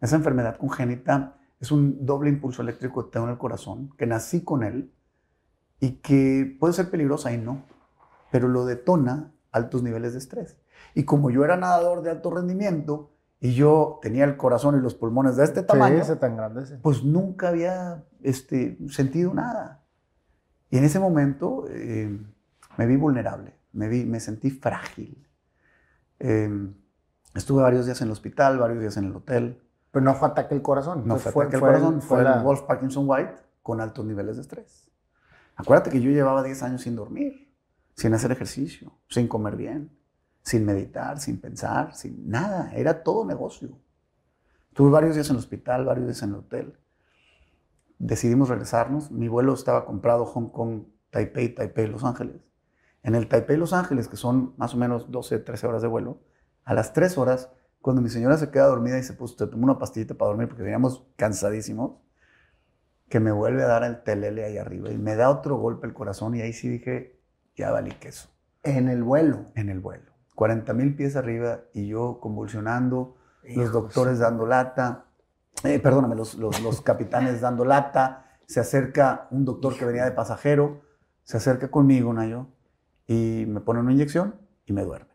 [0.00, 4.42] Esa enfermedad congénita es un doble impulso eléctrico que tengo en el corazón, que nací
[4.42, 4.94] con él
[5.78, 7.64] y que puede ser peligrosa y no,
[8.32, 10.56] pero lo detona altos niveles de estrés.
[10.94, 14.94] Y como yo era nadador de alto rendimiento y yo tenía el corazón y los
[14.94, 19.84] pulmones de este tamaño, ese tan grande, pues nunca había este, sentido nada.
[20.70, 22.18] Y en ese momento eh,
[22.78, 25.25] me vi vulnerable, me, vi, me sentí frágil.
[26.18, 26.74] Em,
[27.34, 29.62] estuve varios días en el hospital, varios días en el hotel.
[29.90, 31.06] Pero no fue ataque al corazón.
[31.06, 34.90] No fue, ataque al corazón, fue, el Wolf Parkinson White con altos niveles de estrés.
[35.56, 37.50] Acuérdate que yo llevaba 10 años sin dormir,
[37.94, 39.90] sin hacer ejercicio, sin comer bien,
[40.42, 42.72] sin meditar, sin pensar, sin nada.
[42.74, 43.70] Era todo negocio.
[44.74, 46.78] Tuve varios días en el hospital, varios días en el hotel.
[47.98, 49.10] Decidimos regresarnos.
[49.10, 52.45] Mi vuelo estaba comprado Hong Kong, Taipei, Taipei, Los Ángeles.
[53.06, 56.18] En el Taipei, Los Ángeles, que son más o menos 12, 13 horas de vuelo,
[56.64, 59.62] a las 3 horas, cuando mi señora se queda dormida y se puso, te tomó
[59.62, 62.00] una pastillita para dormir porque veníamos cansadísimos,
[63.08, 65.94] que me vuelve a dar el telele ahí arriba y me da otro golpe el
[65.94, 67.20] corazón y ahí sí dije,
[67.54, 68.28] ya valí queso.
[68.64, 69.52] En el vuelo.
[69.54, 70.10] En el vuelo.
[70.34, 73.14] 40 mil pies arriba y yo convulsionando,
[73.54, 75.04] los doctores dando lata,
[75.62, 80.10] eh, perdóname, los, los, los capitanes dando lata, se acerca un doctor que venía de
[80.10, 80.80] pasajero,
[81.22, 82.48] se acerca conmigo, Nayo,
[83.06, 85.14] y me ponen una inyección y me duermen.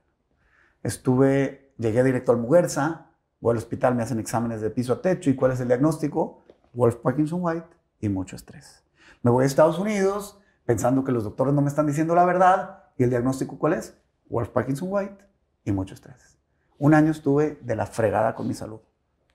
[0.83, 5.29] Estuve, llegué directo al Muguerza, voy al hospital, me hacen exámenes de piso a techo
[5.29, 7.67] y cuál es el diagnóstico, Wolf Parkinson White
[7.99, 8.83] y mucho estrés.
[9.21, 12.85] Me voy a Estados Unidos pensando que los doctores no me están diciendo la verdad
[12.97, 13.97] y el diagnóstico cuál es,
[14.29, 15.25] Wolf Parkinson White
[15.65, 16.37] y mucho estrés.
[16.77, 18.79] Un año estuve de la fregada con mi salud,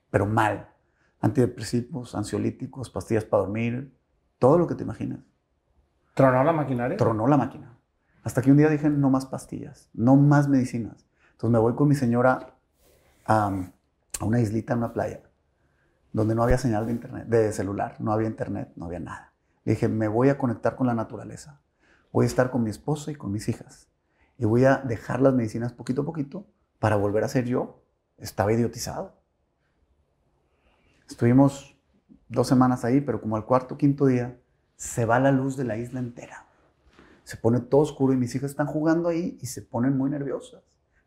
[0.09, 0.69] pero mal.
[1.21, 3.97] Antidepresivos, ansiolíticos, pastillas para dormir,
[4.37, 5.19] todo lo que te imaginas.
[6.13, 6.97] ¿Tronó la maquinaria?
[6.97, 7.76] Tronó la máquina.
[8.27, 11.05] Hasta que un día dije, no más pastillas, no más medicinas.
[11.31, 12.57] Entonces me voy con mi señora
[13.25, 13.71] a,
[14.19, 15.21] una islita en una playa,
[16.11, 19.31] donde no había señal de internet, de celular, no había internet, no había nada.
[19.63, 21.61] Le dije, me voy a conectar con la naturaleza.
[22.11, 23.87] Voy a estar con mi esposa y con mis hijas.
[24.37, 26.47] Y voy a dejar las medicinas poquito a poquito
[26.79, 27.81] para volver a ser yo.
[28.17, 29.15] Estaba idiotizado.
[31.09, 31.77] Estuvimos
[32.27, 34.37] dos semanas ahí, pero como al cuarto o quinto día,
[34.75, 36.46] se va la luz de la isla entera.
[37.27, 40.63] Se pone todo oscuro y mis hijas están jugando ahí y se ponen muy nerviosas.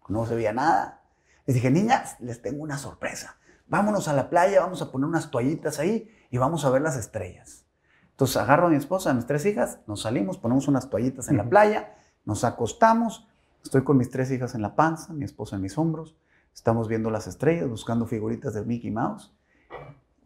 [0.07, 1.01] No se veía nada.
[1.47, 3.39] Les dije, niñas, les tengo una sorpresa.
[3.69, 6.99] Vámonos a la playa, vamos a poner unas toallitas ahí y vamos a ver las
[6.99, 7.65] estrellas.
[8.11, 11.39] Entonces agarro a mi esposa, a mis tres hijas, nos salimos, ponemos unas toallitas en
[11.39, 11.95] la playa,
[12.27, 13.27] nos acostamos,
[13.65, 16.19] estoy con mis tres hijas en la panza, mi esposa en mis hombros,
[16.53, 19.35] estamos viendo las estrellas, buscando figuritas de Mickey Mouse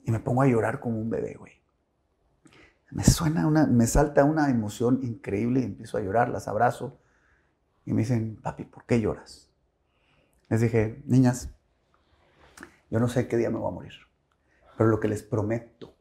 [0.03, 1.53] y me pongo a llorar como un bebé, güey.
[2.91, 7.01] Me suena una, me salta una emoción increíble y empiezo a llorar, las abrazo
[7.85, 9.51] y me dicen, papi, ¿por qué lloras?
[10.49, 11.51] Les dije, niñas,
[12.91, 13.93] yo no sé qué día me voy a morir,
[14.77, 15.97] pero lo que les prometo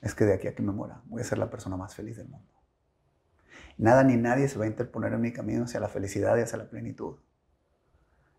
[0.00, 2.16] es que de aquí a que me muera voy a ser la persona más feliz
[2.16, 2.52] del mundo.
[3.76, 6.58] Nada ni nadie se va a interponer en mi camino hacia la felicidad y hacia
[6.58, 7.16] la plenitud.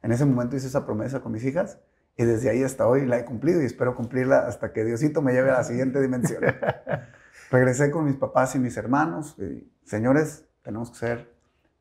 [0.04, 1.80] En ese momento hice esa promesa con mis hijas
[2.18, 5.34] y desde ahí hasta hoy la he cumplido y espero cumplirla hasta que Diosito me
[5.34, 6.44] lleve a la siguiente dimensión.
[7.52, 9.36] Regresé con mis papás y mis hermanos.
[9.38, 11.36] Y, Señores, tenemos que ser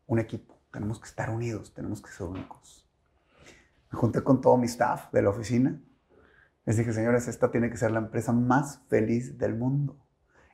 [0.07, 2.87] un equipo, tenemos que estar unidos, tenemos que ser únicos.
[3.91, 5.81] Me junté con todo mi staff de la oficina
[6.71, 9.99] les dije, señores, esta tiene que ser la empresa más feliz del mundo.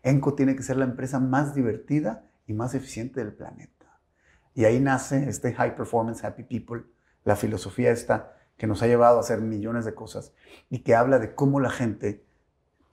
[0.02, 4.00] Enco tiene que ser la empresa más divertida y más eficiente del planeta.
[4.54, 6.84] Y ahí nace este High Performance Happy People,
[7.24, 10.32] la filosofía esta que nos ha llevado a hacer millones de cosas
[10.70, 12.24] y que habla de cómo la gente,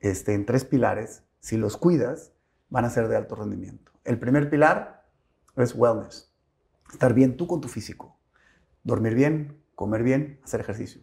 [0.02, 2.32] este, en tres pilares, si los cuidas,
[2.70, 3.92] van a ser de alto rendimiento.
[4.06, 5.06] El primer pilar
[5.58, 6.34] es wellness,
[6.90, 8.18] estar bien tú con tu físico,
[8.82, 11.02] dormir bien, comer bien, hacer ejercicio.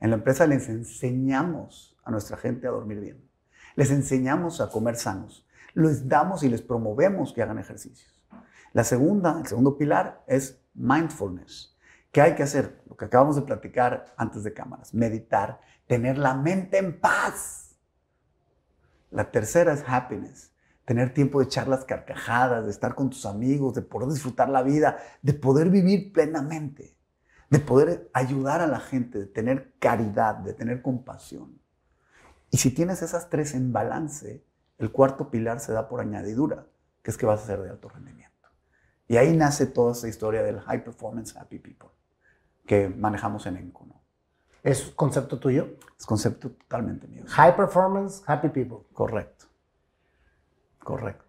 [0.00, 3.30] En la empresa les enseñamos a nuestra gente a dormir bien.
[3.76, 5.48] Les enseñamos a comer sanos.
[5.72, 8.22] Les damos y les promovemos que hagan ejercicios.
[8.74, 11.78] La segunda, el segundo pilar es mindfulness.
[12.12, 12.82] ¿Qué hay que hacer?
[12.86, 14.92] Lo que acabamos de platicar antes de cámaras.
[14.92, 17.67] Meditar, tener la mente en paz.
[19.10, 20.52] La tercera es happiness.
[20.84, 24.62] Tener tiempo de echar las carcajadas, de estar con tus amigos, de poder disfrutar la
[24.62, 26.98] vida, de poder vivir plenamente
[27.50, 31.60] de poder ayudar a la gente, de tener caridad, de tener compasión.
[32.50, 34.44] Y si tienes esas tres en balance,
[34.78, 36.66] el cuarto pilar se da por añadidura,
[37.02, 38.48] que es que vas a ser de alto rendimiento.
[39.06, 41.88] Y ahí nace toda esa historia del High Performance Happy People
[42.66, 43.86] que manejamos en Enco.
[44.68, 45.68] ¿Es concepto tuyo?
[45.98, 47.22] Es concepto totalmente mío.
[47.26, 48.78] High Performance Happy People.
[48.92, 49.46] Correcto.
[50.84, 51.24] Correcto.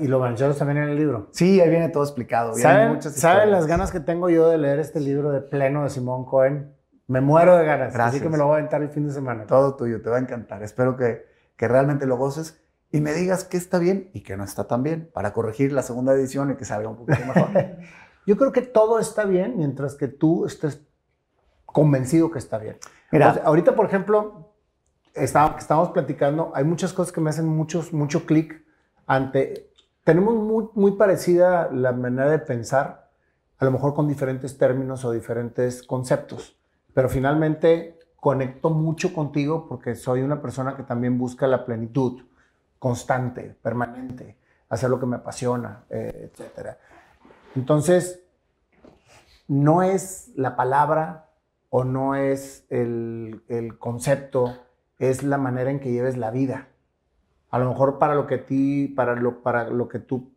[0.00, 1.28] ¿Y lo mencionas también en el libro?
[1.30, 2.54] Sí, ahí viene todo explicado.
[2.54, 6.26] ¿Saben, ¿Saben las ganas que tengo yo de leer este libro de pleno de Simón
[6.26, 6.74] Cohen?
[7.06, 7.94] Me muero de ganas.
[7.94, 8.16] Gracias.
[8.16, 9.46] Así que me lo voy a aventar el fin de semana.
[9.46, 10.62] Todo tuyo, te va a encantar.
[10.62, 11.24] Espero que,
[11.56, 14.82] que realmente lo goces y me digas qué está bien y qué no está tan
[14.82, 17.48] bien para corregir la segunda edición y que salga un poquito mejor.
[18.26, 20.82] yo creo que todo está bien mientras que tú estés
[21.72, 22.76] convencido que está bien.
[23.10, 24.52] Mira, ahorita, por ejemplo,
[25.14, 28.64] estamos platicando, hay muchas cosas que me hacen muchos, mucho clic
[29.06, 29.70] ante...
[30.04, 33.08] Tenemos muy, muy parecida la manera de pensar,
[33.58, 36.56] a lo mejor con diferentes términos o diferentes conceptos,
[36.92, 42.22] pero finalmente conecto mucho contigo porque soy una persona que también busca la plenitud
[42.78, 46.76] constante, permanente, hacer lo que me apasiona, eh, etc.
[47.54, 48.24] Entonces,
[49.46, 51.28] no es la palabra
[51.74, 54.58] o no es el, el concepto,
[54.98, 56.68] es la manera en que lleves la vida.
[57.48, 60.34] A lo mejor para lo que ti, para lo, para lo que tú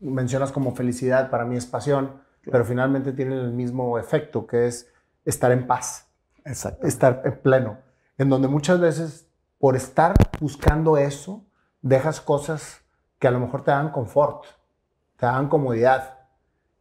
[0.00, 2.20] mencionas como felicidad, para mí es pasión,
[2.50, 4.92] pero finalmente tienen el mismo efecto, que es
[5.24, 6.08] estar en paz,
[6.44, 7.78] estar en pleno,
[8.18, 9.28] en donde muchas veces
[9.60, 11.44] por estar buscando eso,
[11.80, 12.80] dejas cosas
[13.20, 14.46] que a lo mejor te dan confort,
[15.16, 16.18] te dan comodidad,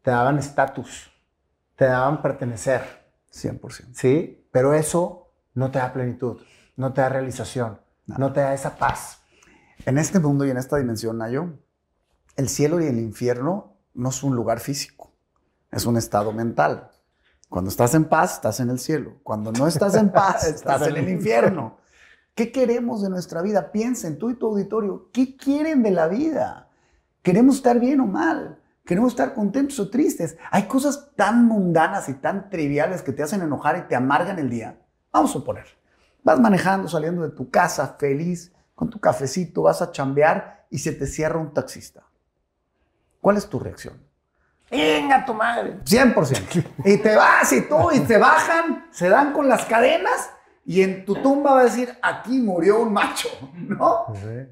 [0.02, 1.12] te daban estatus,
[1.76, 3.01] te daban pertenecer.
[3.34, 3.94] 100%.
[3.94, 6.42] Sí, pero eso no te da plenitud,
[6.76, 9.22] no te da realización, no te da esa paz.
[9.86, 11.58] En este mundo y en esta dimensión, Nayo,
[12.36, 15.12] el cielo y el infierno no es un lugar físico,
[15.72, 16.92] es un estado mental.
[17.50, 19.20] Cuando estás en paz, estás en el cielo.
[19.24, 21.80] Cuando no estás en paz, estás en el infierno.
[22.34, 23.74] ¿Qué queremos de nuestra vida?
[23.74, 26.70] Piensen, tú y tu auditorio, ¿qué quieren de la vida?
[27.22, 28.61] ¿Queremos estar bien o mal?
[28.86, 30.38] ¿Queremos estar contentos o tristes?
[30.50, 34.50] Hay cosas tan mundanas y tan triviales que te hacen enojar y te amargan el
[34.50, 34.80] día.
[35.12, 35.66] Vamos a suponer,
[36.24, 40.94] vas manejando, saliendo de tu casa feliz, con tu cafecito, vas a chambear y se
[40.94, 42.04] te cierra un taxista.
[43.20, 44.02] ¿Cuál es tu reacción?
[44.72, 45.80] Venga tu madre.
[45.84, 46.66] 100%.
[46.86, 50.32] Y te vas y tú, y te bajan, se dan con las cadenas
[50.66, 54.06] y en tu tumba va a decir, aquí murió un macho, ¿no?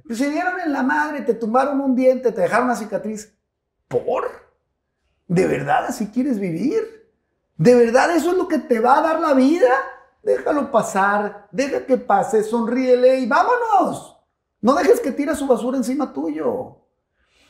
[0.06, 3.34] Pues se dieron en la madre, te tumbaron un diente, te dejaron una cicatriz.
[3.90, 4.24] ¿Por?
[5.28, 7.12] ¿De verdad así quieres vivir?
[7.58, 9.70] ¿De verdad eso es lo que te va a dar la vida?
[10.24, 14.18] Déjalo pasar, deja que pase, sonríele y vámonos.
[14.62, 16.78] No dejes que tire su basura encima tuyo.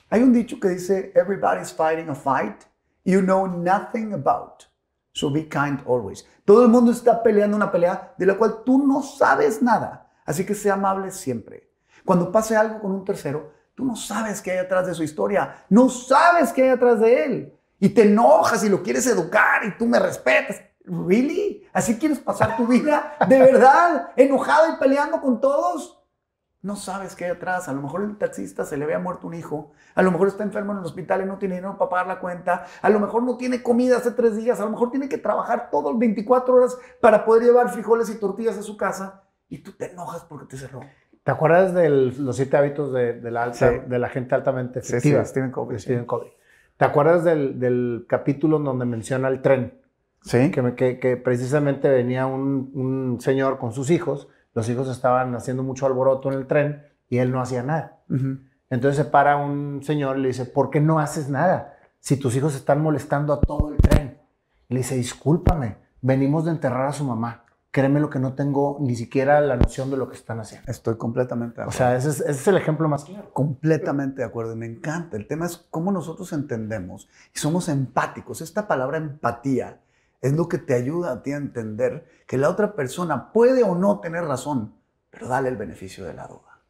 [0.09, 2.63] Hay un dicho que dice, everybody's fighting a fight
[3.03, 4.67] you know nothing about.
[5.13, 6.25] So be kind always.
[6.45, 10.09] Todo el mundo está peleando una pelea de la cual tú no sabes nada.
[10.25, 11.71] Así que sea amable siempre.
[12.05, 15.63] Cuando pase algo con un tercero, tú no sabes qué hay atrás de su historia.
[15.69, 17.53] No sabes qué hay atrás de él.
[17.79, 20.61] Y te enojas y lo quieres educar y tú me respetas.
[20.83, 21.65] ¿Really?
[21.71, 23.15] ¿Así quieres pasar tu vida?
[23.25, 24.09] ¿De verdad?
[24.17, 25.97] ¿Enojado y peleando con todos?
[26.61, 27.69] No sabes qué hay atrás.
[27.69, 29.71] A lo mejor el taxista se le había muerto un hijo.
[29.95, 32.19] A lo mejor está enfermo en el hospital y no tiene dinero para pagar la
[32.19, 32.65] cuenta.
[32.81, 34.59] A lo mejor no tiene comida hace tres días.
[34.59, 38.57] A lo mejor tiene que trabajar todo 24 horas para poder llevar frijoles y tortillas
[38.57, 39.23] a su casa.
[39.47, 40.81] Y tú te enojas porque te cerró.
[41.29, 45.23] ¿Te acuerdas de los siete hábitos de, la, alta, de la gente altamente efectiva?
[45.23, 45.77] Sí, Stephen Covey.
[45.77, 46.29] Stephen Covey.
[46.75, 49.79] ¿Te acuerdas del, del, capítulo donde menciona el tren?
[50.23, 50.49] Sí.
[50.49, 55.63] Que, que, que precisamente venía un, un señor con sus hijos los hijos estaban haciendo
[55.63, 58.01] mucho alboroto en el tren y él no hacía nada.
[58.69, 61.77] Entonces se para un señor y le dice, ¿por qué no haces nada?
[61.99, 64.17] Si tus hijos están molestando a todo el tren.
[64.67, 67.45] Y le dice, discúlpame, venimos de enterrar a su mamá.
[67.71, 70.71] Créeme lo que no tengo ni siquiera la noción de lo que están haciendo.
[70.71, 71.75] Estoy completamente de acuerdo.
[71.75, 73.31] O sea, ese es, ese es el ejemplo más claro.
[73.31, 74.53] Completamente de acuerdo.
[74.53, 75.17] Y me encanta.
[75.17, 78.41] El tema es cómo nosotros entendemos y somos empáticos.
[78.41, 79.81] Esta palabra empatía
[80.21, 83.75] es lo que te ayuda a ti a entender que la otra persona puede o
[83.75, 84.75] no tener razón,
[85.09, 86.61] pero dale el beneficio de la duda.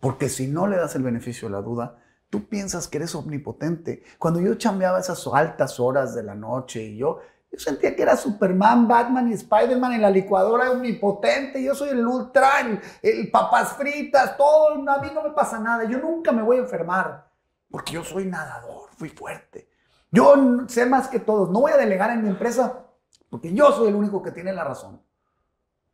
[0.00, 1.98] Porque si no le das el beneficio de la duda,
[2.30, 4.02] tú piensas que eres omnipotente.
[4.18, 7.20] Cuando yo chambeaba esas altas horas de la noche y yo,
[7.52, 11.62] yo sentía que era Superman, Batman y Spider-Man en la licuadora omnipotente.
[11.62, 14.70] Yo soy el ultra, el, el papas fritas, todo.
[14.70, 15.84] A mí no me pasa nada.
[15.84, 17.30] Yo nunca me voy a enfermar
[17.70, 19.68] porque yo soy nadador, fui fuerte.
[20.10, 20.34] Yo
[20.66, 21.50] sé más que todos.
[21.50, 22.86] No voy a delegar en mi empresa
[23.28, 25.02] porque yo soy el único que tiene la razón.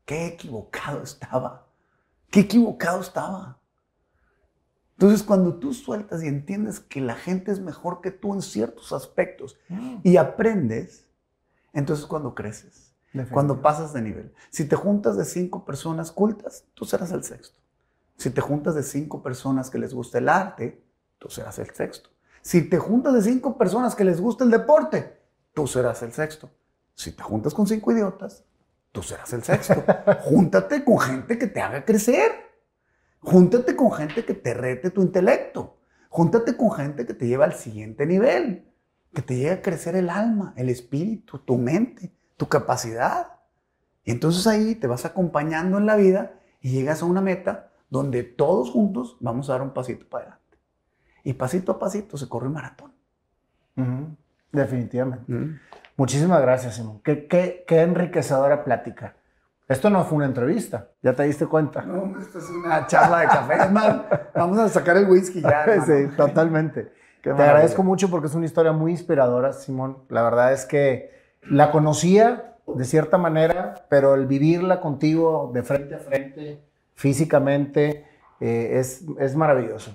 [0.04, 1.66] Qué equivocado estaba.
[2.30, 3.58] Qué equivocado estaba.
[4.92, 8.92] Entonces, cuando tú sueltas y entiendes que la gente es mejor que tú en ciertos
[8.92, 9.98] aspectos mm.
[10.02, 11.07] y aprendes,
[11.72, 12.94] entonces cuando creces,
[13.32, 14.32] cuando pasas de nivel.
[14.50, 17.58] Si te juntas de cinco personas cultas, tú serás el sexto.
[18.16, 20.84] Si te juntas de cinco personas que les gusta el arte,
[21.18, 22.10] tú serás el sexto.
[22.42, 25.20] Si te juntas de cinco personas que les gusta el deporte,
[25.54, 26.50] tú serás el sexto.
[26.94, 28.44] Si te juntas con cinco idiotas,
[28.92, 29.84] tú serás el sexto.
[30.24, 32.32] Júntate con gente que te haga crecer.
[33.20, 35.78] Júntate con gente que te rete tu intelecto.
[36.08, 38.67] Júntate con gente que te lleva al siguiente nivel,
[39.14, 43.38] que te lleve a crecer el alma, el espíritu, tu mente, tu capacidad.
[44.04, 48.22] Y entonces ahí te vas acompañando en la vida y llegas a una meta donde
[48.22, 50.58] todos juntos vamos a dar un pasito para adelante.
[51.24, 52.92] Y pasito a pasito se corre un maratón.
[54.52, 55.60] Definitivamente.
[55.96, 57.00] Muchísimas gracias, Simón.
[57.02, 59.16] Qué, qué, qué, enriquecedora plática.
[59.68, 61.82] Esto no fue una entrevista, ya te diste cuenta.
[61.82, 63.54] No, esto es una charla de café.
[63.64, 64.02] Es más,
[64.34, 65.84] vamos a sacar el whisky ya.
[65.84, 66.92] sí, totalmente.
[67.34, 69.98] Te agradezco mucho porque es una historia muy inspiradora, Simón.
[70.08, 71.10] La verdad es que
[71.42, 76.62] la conocía de cierta manera, pero el vivirla contigo de frente a frente,
[76.94, 78.06] físicamente,
[78.40, 79.92] eh, es, es maravilloso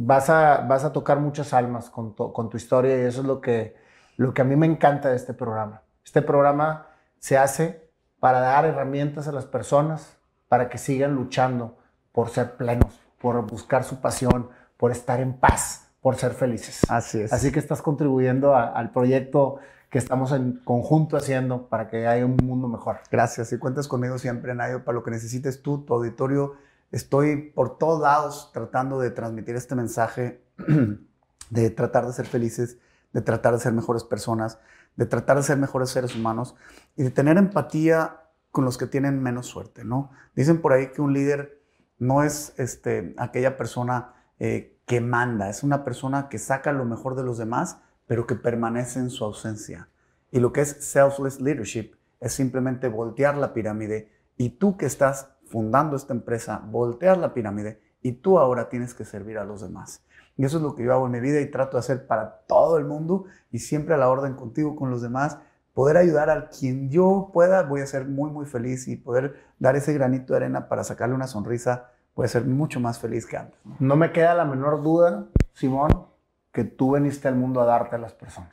[0.00, 3.26] vas a, vas a tocar muchas almas con tu, con tu historia y eso es
[3.26, 3.74] lo que,
[4.16, 5.82] lo que a mí me encanta de este programa.
[6.04, 6.86] Este programa
[7.18, 10.16] se hace para dar herramientas a las personas
[10.48, 11.78] para que sigan luchando
[12.12, 16.80] por ser plenos, por buscar su pasión, por estar en paz, por ser felices.
[16.88, 17.32] Así es.
[17.32, 19.58] Así que estás contribuyendo al proyecto
[19.90, 22.98] que estamos en conjunto haciendo para que haya un mundo mejor.
[23.10, 26.56] Gracias y cuentas conmigo siempre, Nayo, para lo que necesites tú, tu auditorio
[26.90, 30.42] Estoy por todos lados tratando de transmitir este mensaje,
[31.50, 32.78] de tratar de ser felices,
[33.12, 34.58] de tratar de ser mejores personas,
[34.96, 36.54] de tratar de ser mejores seres humanos
[36.96, 40.10] y de tener empatía con los que tienen menos suerte, ¿no?
[40.34, 41.60] Dicen por ahí que un líder
[41.98, 47.14] no es este, aquella persona eh, que manda, es una persona que saca lo mejor
[47.14, 49.90] de los demás, pero que permanece en su ausencia.
[50.32, 55.36] Y lo que es selfless leadership es simplemente voltear la pirámide y tú que estás
[55.46, 60.02] fundando esta empresa, voltear la pirámide y tú ahora tienes que servir a los demás.
[60.36, 62.44] Y eso es lo que yo hago en mi vida y trato de hacer para
[62.46, 65.38] todo el mundo y siempre a la orden contigo, con los demás.
[65.74, 69.76] Poder ayudar a quien yo pueda, voy a ser muy, muy feliz y poder dar
[69.76, 71.90] ese granito de arena para sacarle una sonrisa,
[72.26, 73.60] a ser mucho más feliz que antes.
[73.78, 76.06] No, me queda la menor duda, Simón,
[76.52, 78.50] que tú veniste al mundo a darte a las personas.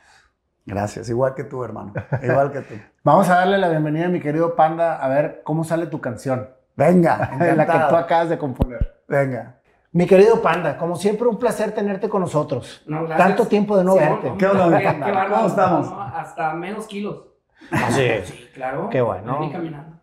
[0.66, 1.94] Gracias, igual que tú, hermano.
[2.24, 2.74] Igual que tú.
[3.04, 6.50] Vamos a darle la bienvenida a mi querido Panda a ver cómo sale tu canción.
[6.76, 9.04] Venga, la que tú acabas de componer.
[9.08, 9.62] Venga.
[9.92, 12.84] Mi querido Panda, como siempre, un placer tenerte con nosotros.
[13.18, 14.34] Tanto tiempo de no verte.
[14.38, 15.30] ¿Qué onda, Panda?
[15.30, 15.94] ¿Cómo estamos?
[16.14, 17.24] hasta menos kilos.
[17.72, 18.08] Ah, sí.
[18.26, 18.90] sí, claro.
[18.90, 19.50] Qué bueno.
[19.52, 19.96] caminando.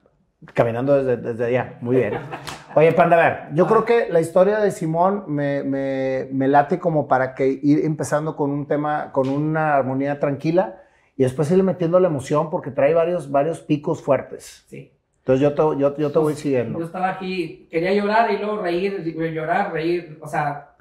[0.55, 1.79] Caminando desde, desde allá.
[1.81, 2.19] Muy bien.
[2.75, 6.79] Oye, Panda, a ver, yo creo que la historia de Simón me, me, me late
[6.79, 10.81] como para que ir empezando con un tema, con una armonía tranquila
[11.17, 14.65] y después irle metiendo la emoción porque trae varios, varios picos fuertes.
[14.69, 14.93] Sí.
[15.19, 16.83] Entonces yo te, yo, yo te voy Yo siguiendo.
[16.83, 19.03] estaba aquí, quería llorar y luego reír,
[19.33, 20.19] llorar, reír.
[20.21, 20.75] O sea,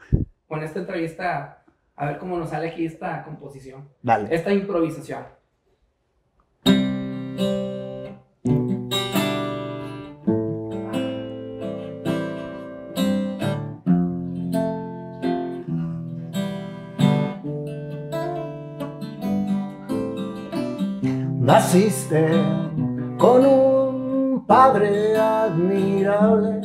[0.48, 1.64] con esta entrevista,
[1.96, 4.34] a ver cómo nos sale aquí esta composición, Dale.
[4.34, 5.24] esta improvisación.
[21.62, 22.28] Naciste
[23.20, 26.60] con un padre admirable,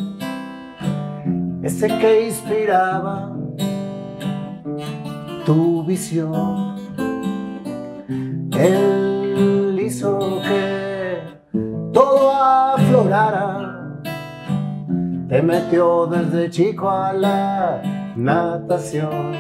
[1.63, 3.31] ese que inspiraba
[5.45, 6.77] tu visión.
[8.59, 10.19] Él hizo
[10.49, 11.19] que
[11.93, 14.01] todo aflorara,
[15.29, 17.83] te metió desde chico a la
[18.17, 19.35] natación.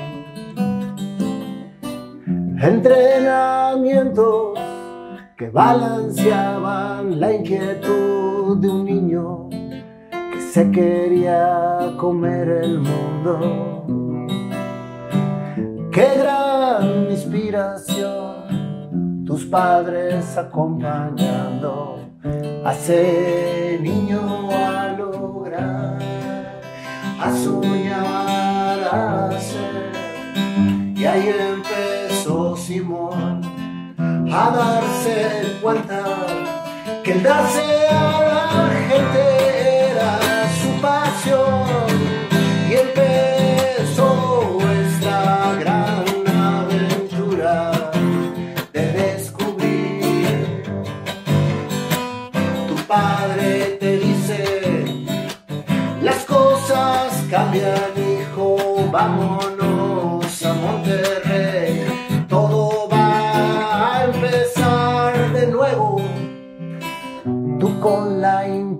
[2.60, 4.55] Entrenamientos
[5.36, 9.50] que balanceaban la inquietud de un niño
[10.32, 13.84] que se quería comer el mundo.
[15.92, 18.46] Qué gran inspiración,
[19.26, 21.98] tus padres acompañando
[22.64, 25.98] a ese niño a lograr,
[27.20, 29.92] a soñar, a ser.
[30.96, 33.15] Y ahí empezó Simón
[34.32, 36.04] a darse cuenta
[37.04, 40.18] que el darse a la gente era
[40.60, 41.86] su pasión
[42.68, 47.70] y empezó esta gran aventura
[48.72, 50.72] de descubrir.
[52.68, 54.84] Tu padre te dice
[56.02, 59.35] las cosas cambian hijo vámonos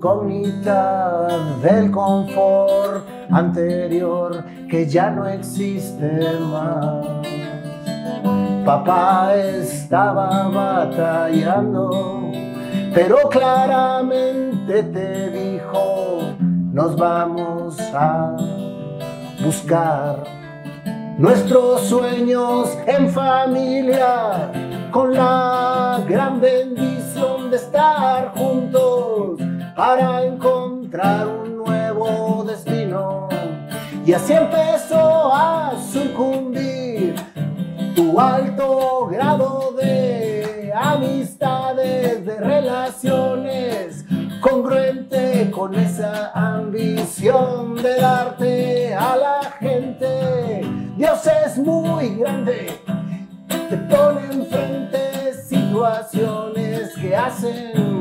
[0.07, 1.27] incógnita
[1.61, 7.05] del confort anterior que ya no existe más.
[8.65, 12.31] Papá estaba batallando,
[12.93, 16.21] pero claramente te dijo,
[16.71, 18.35] nos vamos a
[19.43, 20.23] buscar
[21.17, 24.51] nuestros sueños en familia,
[24.91, 29.46] con la gran bendición de estar juntos
[29.77, 33.29] para encontrar un nuevo destino.
[34.03, 37.13] Y así empezó a sucumbir
[37.95, 44.03] tu alto grado de amistades, de relaciones,
[44.41, 50.61] congruente con esa ambición de darte a la gente.
[50.97, 52.79] Dios es muy grande,
[53.69, 57.97] te pone enfrente situaciones que hacen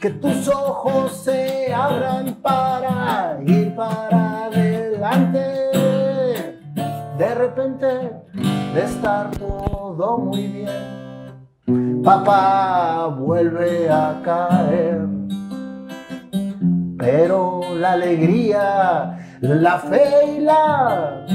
[0.00, 5.70] que tus ojos se abran para ir para adelante.
[7.18, 7.86] De repente,
[8.74, 15.06] de estar todo muy bien, papá vuelve a caer.
[16.98, 21.26] Pero la alegría, la fe y la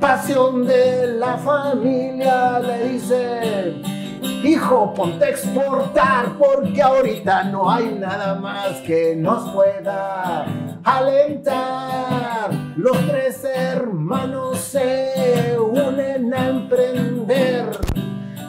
[0.00, 3.82] pasión de la familia le dice,
[4.22, 10.46] hijo, ponte a exportar porque ahorita no hay nada más que nos pueda
[10.84, 12.50] alentar.
[12.76, 17.70] Los tres hermanos se unen a emprender.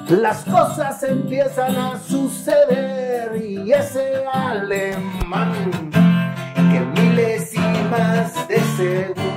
[0.09, 5.91] Las cosas empiezan a suceder y ese alemán
[6.55, 9.34] que milésimas de segundo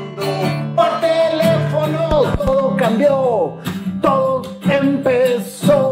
[0.75, 3.59] por teléfono todo cambió,
[4.03, 5.86] todo empezó.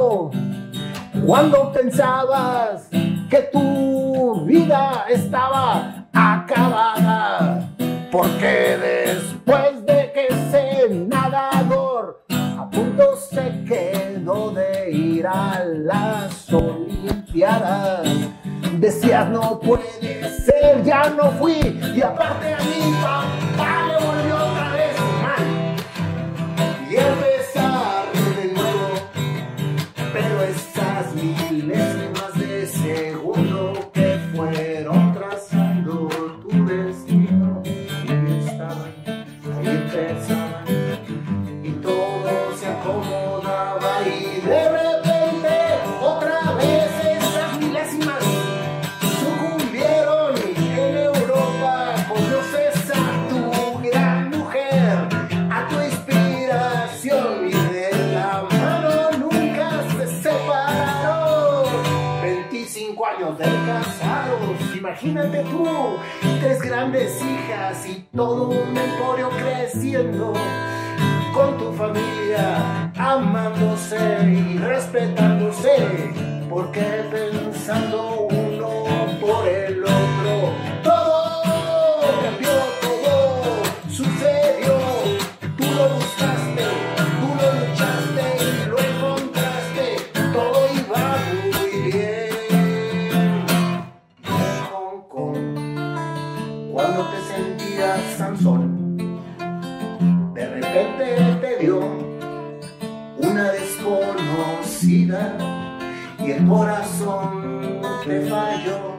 [1.27, 2.89] Cuando pensabas
[3.31, 7.66] que tu vida estaba acabada,
[8.12, 18.07] porque después de que ese nadador a punto se quedó de ir a las Olimpiadas.
[18.79, 21.81] Decías, no puede ser, ya no fui.
[21.95, 24.03] Y aparte a mi papá
[65.29, 65.97] tú,
[66.41, 70.33] tres grandes hijas y todo un emporio creciendo.
[71.35, 76.12] Con tu familia, amándose y respetándose.
[76.49, 78.85] Porque pensando uno
[79.20, 80.14] por el otro,
[106.25, 108.97] y el corazón te falló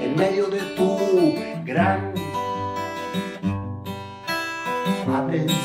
[0.00, 2.12] en medio de tu gran
[5.14, 5.56] atención.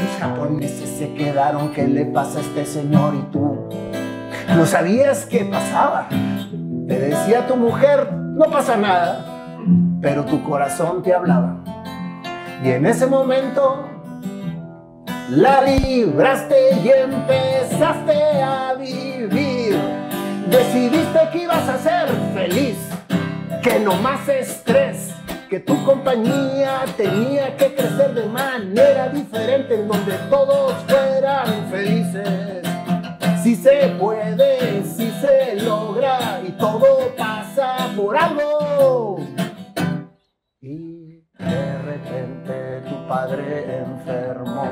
[0.00, 3.14] Los japoneses se quedaron, ¿qué le pasa a este señor?
[3.14, 3.68] Y tú
[4.48, 6.08] no sabías qué pasaba.
[6.08, 9.24] Te decía tu mujer, no pasa nada,
[10.00, 11.62] pero tu corazón te hablaba.
[12.64, 13.93] Y en ese momento
[15.36, 16.54] la libraste
[16.84, 19.76] y empezaste a vivir.
[20.48, 22.76] Decidiste que ibas a ser feliz,
[23.62, 25.12] que no más estrés,
[25.50, 32.62] que tu compañía tenía que crecer de manera diferente, en donde todos fueran felices.
[33.42, 39.18] Si se puede, si se logra y todo pasa por algo.
[41.54, 44.68] De repente tu padre enfermó.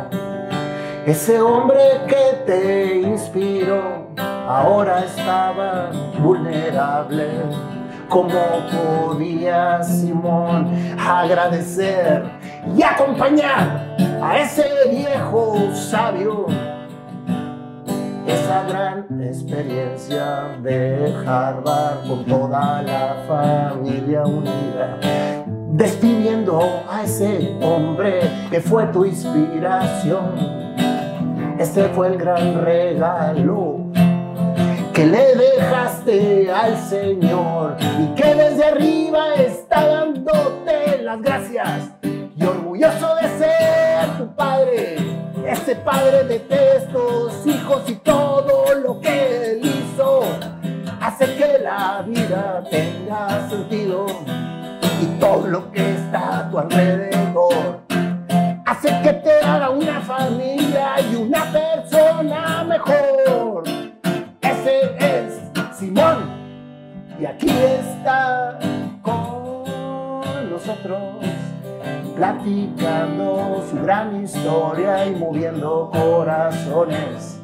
[1.07, 4.09] Ese hombre que te inspiró
[4.49, 7.29] ahora estaba vulnerable.
[8.09, 8.29] ¿Cómo
[8.71, 12.25] podía Simón agradecer
[12.77, 16.47] y acompañar a ese viejo sabio?
[18.27, 24.99] Esa gran experiencia de Harvard con toda la familia unida
[25.73, 28.21] despidiendo a ese hombre
[28.51, 30.35] que fue tu inspiración.
[31.59, 33.87] Este fue el gran regalo
[34.93, 41.91] que le dejaste al Señor y que desde arriba está dándote las gracias.
[42.03, 44.97] Y orgulloso de ser tu padre,
[45.47, 46.43] ese padre de
[46.77, 50.21] estos hijos y todo lo que él hizo,
[51.01, 54.07] hace que la vida tenga sentido
[55.03, 57.81] y todo lo que está a tu alrededor
[58.65, 63.65] hace que te haga una familia y una persona mejor.
[64.41, 65.41] Ese es
[65.77, 66.31] Simón
[67.21, 68.59] y aquí está
[69.03, 71.01] con nosotros
[72.15, 77.41] platicando su gran historia y moviendo corazones.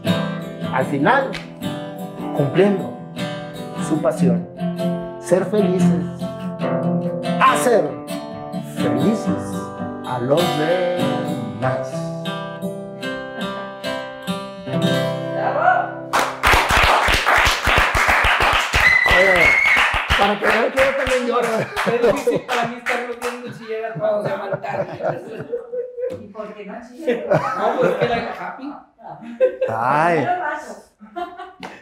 [0.73, 1.31] Al final,
[2.37, 2.93] cumpliendo
[3.89, 4.47] su pasión,
[5.19, 6.18] ser felices
[7.41, 7.85] hacer
[8.77, 9.55] felices
[10.07, 11.93] a los demás.
[19.07, 19.47] Oye,
[20.19, 21.49] para que vean que yo también lloro.
[21.59, 25.47] Es difícil para mí estar viendo chillar cuando se llaman tarde.
[26.21, 27.27] ¿Y por qué no chillas?
[27.59, 28.75] No, pues que la happy
[29.69, 30.27] Ay.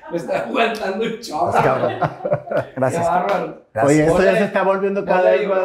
[0.10, 1.52] me está aguantando un chorro.
[1.52, 1.92] cabrón.
[1.98, 3.06] Qué Gracias.
[3.06, 3.62] bárbaro.
[3.74, 3.84] Gracias.
[3.94, 5.58] Oye, esto ya se está volviendo cada vez más.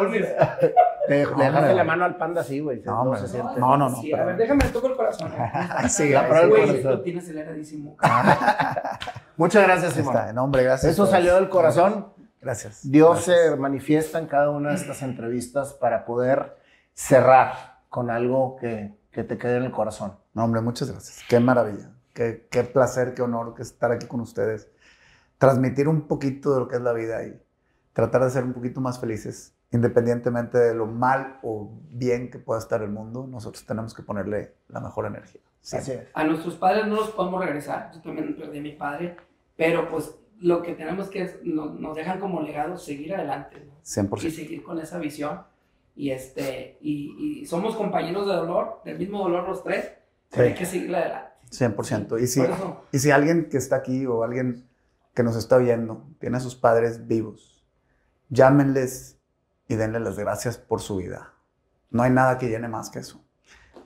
[1.08, 2.80] Te No, le dejaste la mano al panda así, güey.
[2.84, 3.96] No, no, no, no.
[4.00, 5.32] Sí, a ver, déjame toco el corazón.
[5.36, 6.90] Ay, sí, La prueba Güey, corazón.
[6.92, 7.96] lo tiene aceleradísimo.
[9.36, 10.16] Muchas gracias, Simón.
[10.16, 10.32] está.
[10.32, 10.92] No, hombre, gracias.
[10.92, 12.12] Eso salió del corazón.
[12.40, 12.80] Gracias.
[12.90, 13.50] Dios Gracias.
[13.52, 16.56] se manifiesta en cada una de estas entrevistas para poder
[16.94, 17.52] cerrar
[17.88, 20.14] con algo que, que te quede en el corazón.
[20.34, 21.20] No, hombre, muchas gracias.
[21.28, 21.90] Qué maravilla.
[22.12, 24.68] Qué, qué placer, qué honor que estar aquí con ustedes.
[25.38, 27.40] Transmitir un poquito de lo que es la vida y
[27.92, 32.60] tratar de ser un poquito más felices, independientemente de lo mal o bien que pueda
[32.60, 33.26] estar el mundo.
[33.26, 35.40] Nosotros tenemos que ponerle la mejor energía.
[35.60, 35.76] Sí.
[35.76, 36.08] Así es.
[36.14, 37.90] A nuestros padres no los podemos regresar.
[37.94, 39.16] Yo también perdí a mi padre.
[39.56, 43.64] Pero pues lo que tenemos que es, nos, nos dejan como legado seguir adelante.
[43.64, 43.72] ¿no?
[43.82, 44.30] y 100%.
[44.30, 45.42] seguir con esa visión.
[45.94, 49.92] Y, este, y, y somos compañeros de dolor, del mismo dolor los tres,
[50.30, 51.31] pero hay que seguir adelante.
[51.52, 52.20] 100%.
[52.20, 52.42] Y si,
[52.92, 54.68] y si alguien que está aquí o alguien
[55.14, 57.64] que nos está viendo tiene a sus padres vivos,
[58.30, 59.18] llámenles
[59.68, 61.34] y denle las gracias por su vida.
[61.90, 63.22] No hay nada que llene más que eso.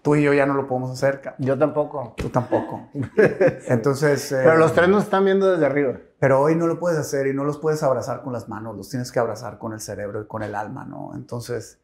[0.02, 2.14] Tú y yo ya no lo podemos hacer, Yo tampoco.
[2.16, 2.88] tú tampoco.
[3.66, 5.98] Entonces, eh, Pero los tres nos están viendo desde arriba.
[6.20, 8.88] pero hoy no lo puedes hacer y no los puedes abrazar con las manos, los
[8.88, 11.10] tienes que abrazar con el cerebro y con el alma, ¿no?
[11.16, 11.80] Entonces,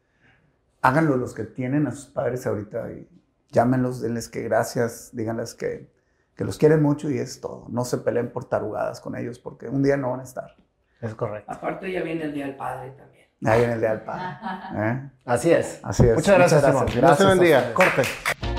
[0.81, 3.09] háganlo los que tienen a sus padres ahorita y
[3.53, 5.89] llámenlos, denles que gracias, díganles que,
[6.35, 7.67] que los quieren mucho y es todo.
[7.69, 10.57] No se peleen por tarugadas con ellos porque un día no van a estar.
[10.99, 11.49] Es correcto.
[11.51, 13.13] Aparte ya viene el Día del Padre también.
[13.45, 14.23] Ahí viene el día del padre.
[14.77, 15.09] ¿eh?
[15.25, 15.81] Así es.
[15.83, 16.15] Así es.
[16.15, 16.85] Muchas gracias, Simón.
[16.85, 17.57] Dios te Gracias bendiga.
[17.59, 17.73] ustedes.
[17.73, 18.52] Corte.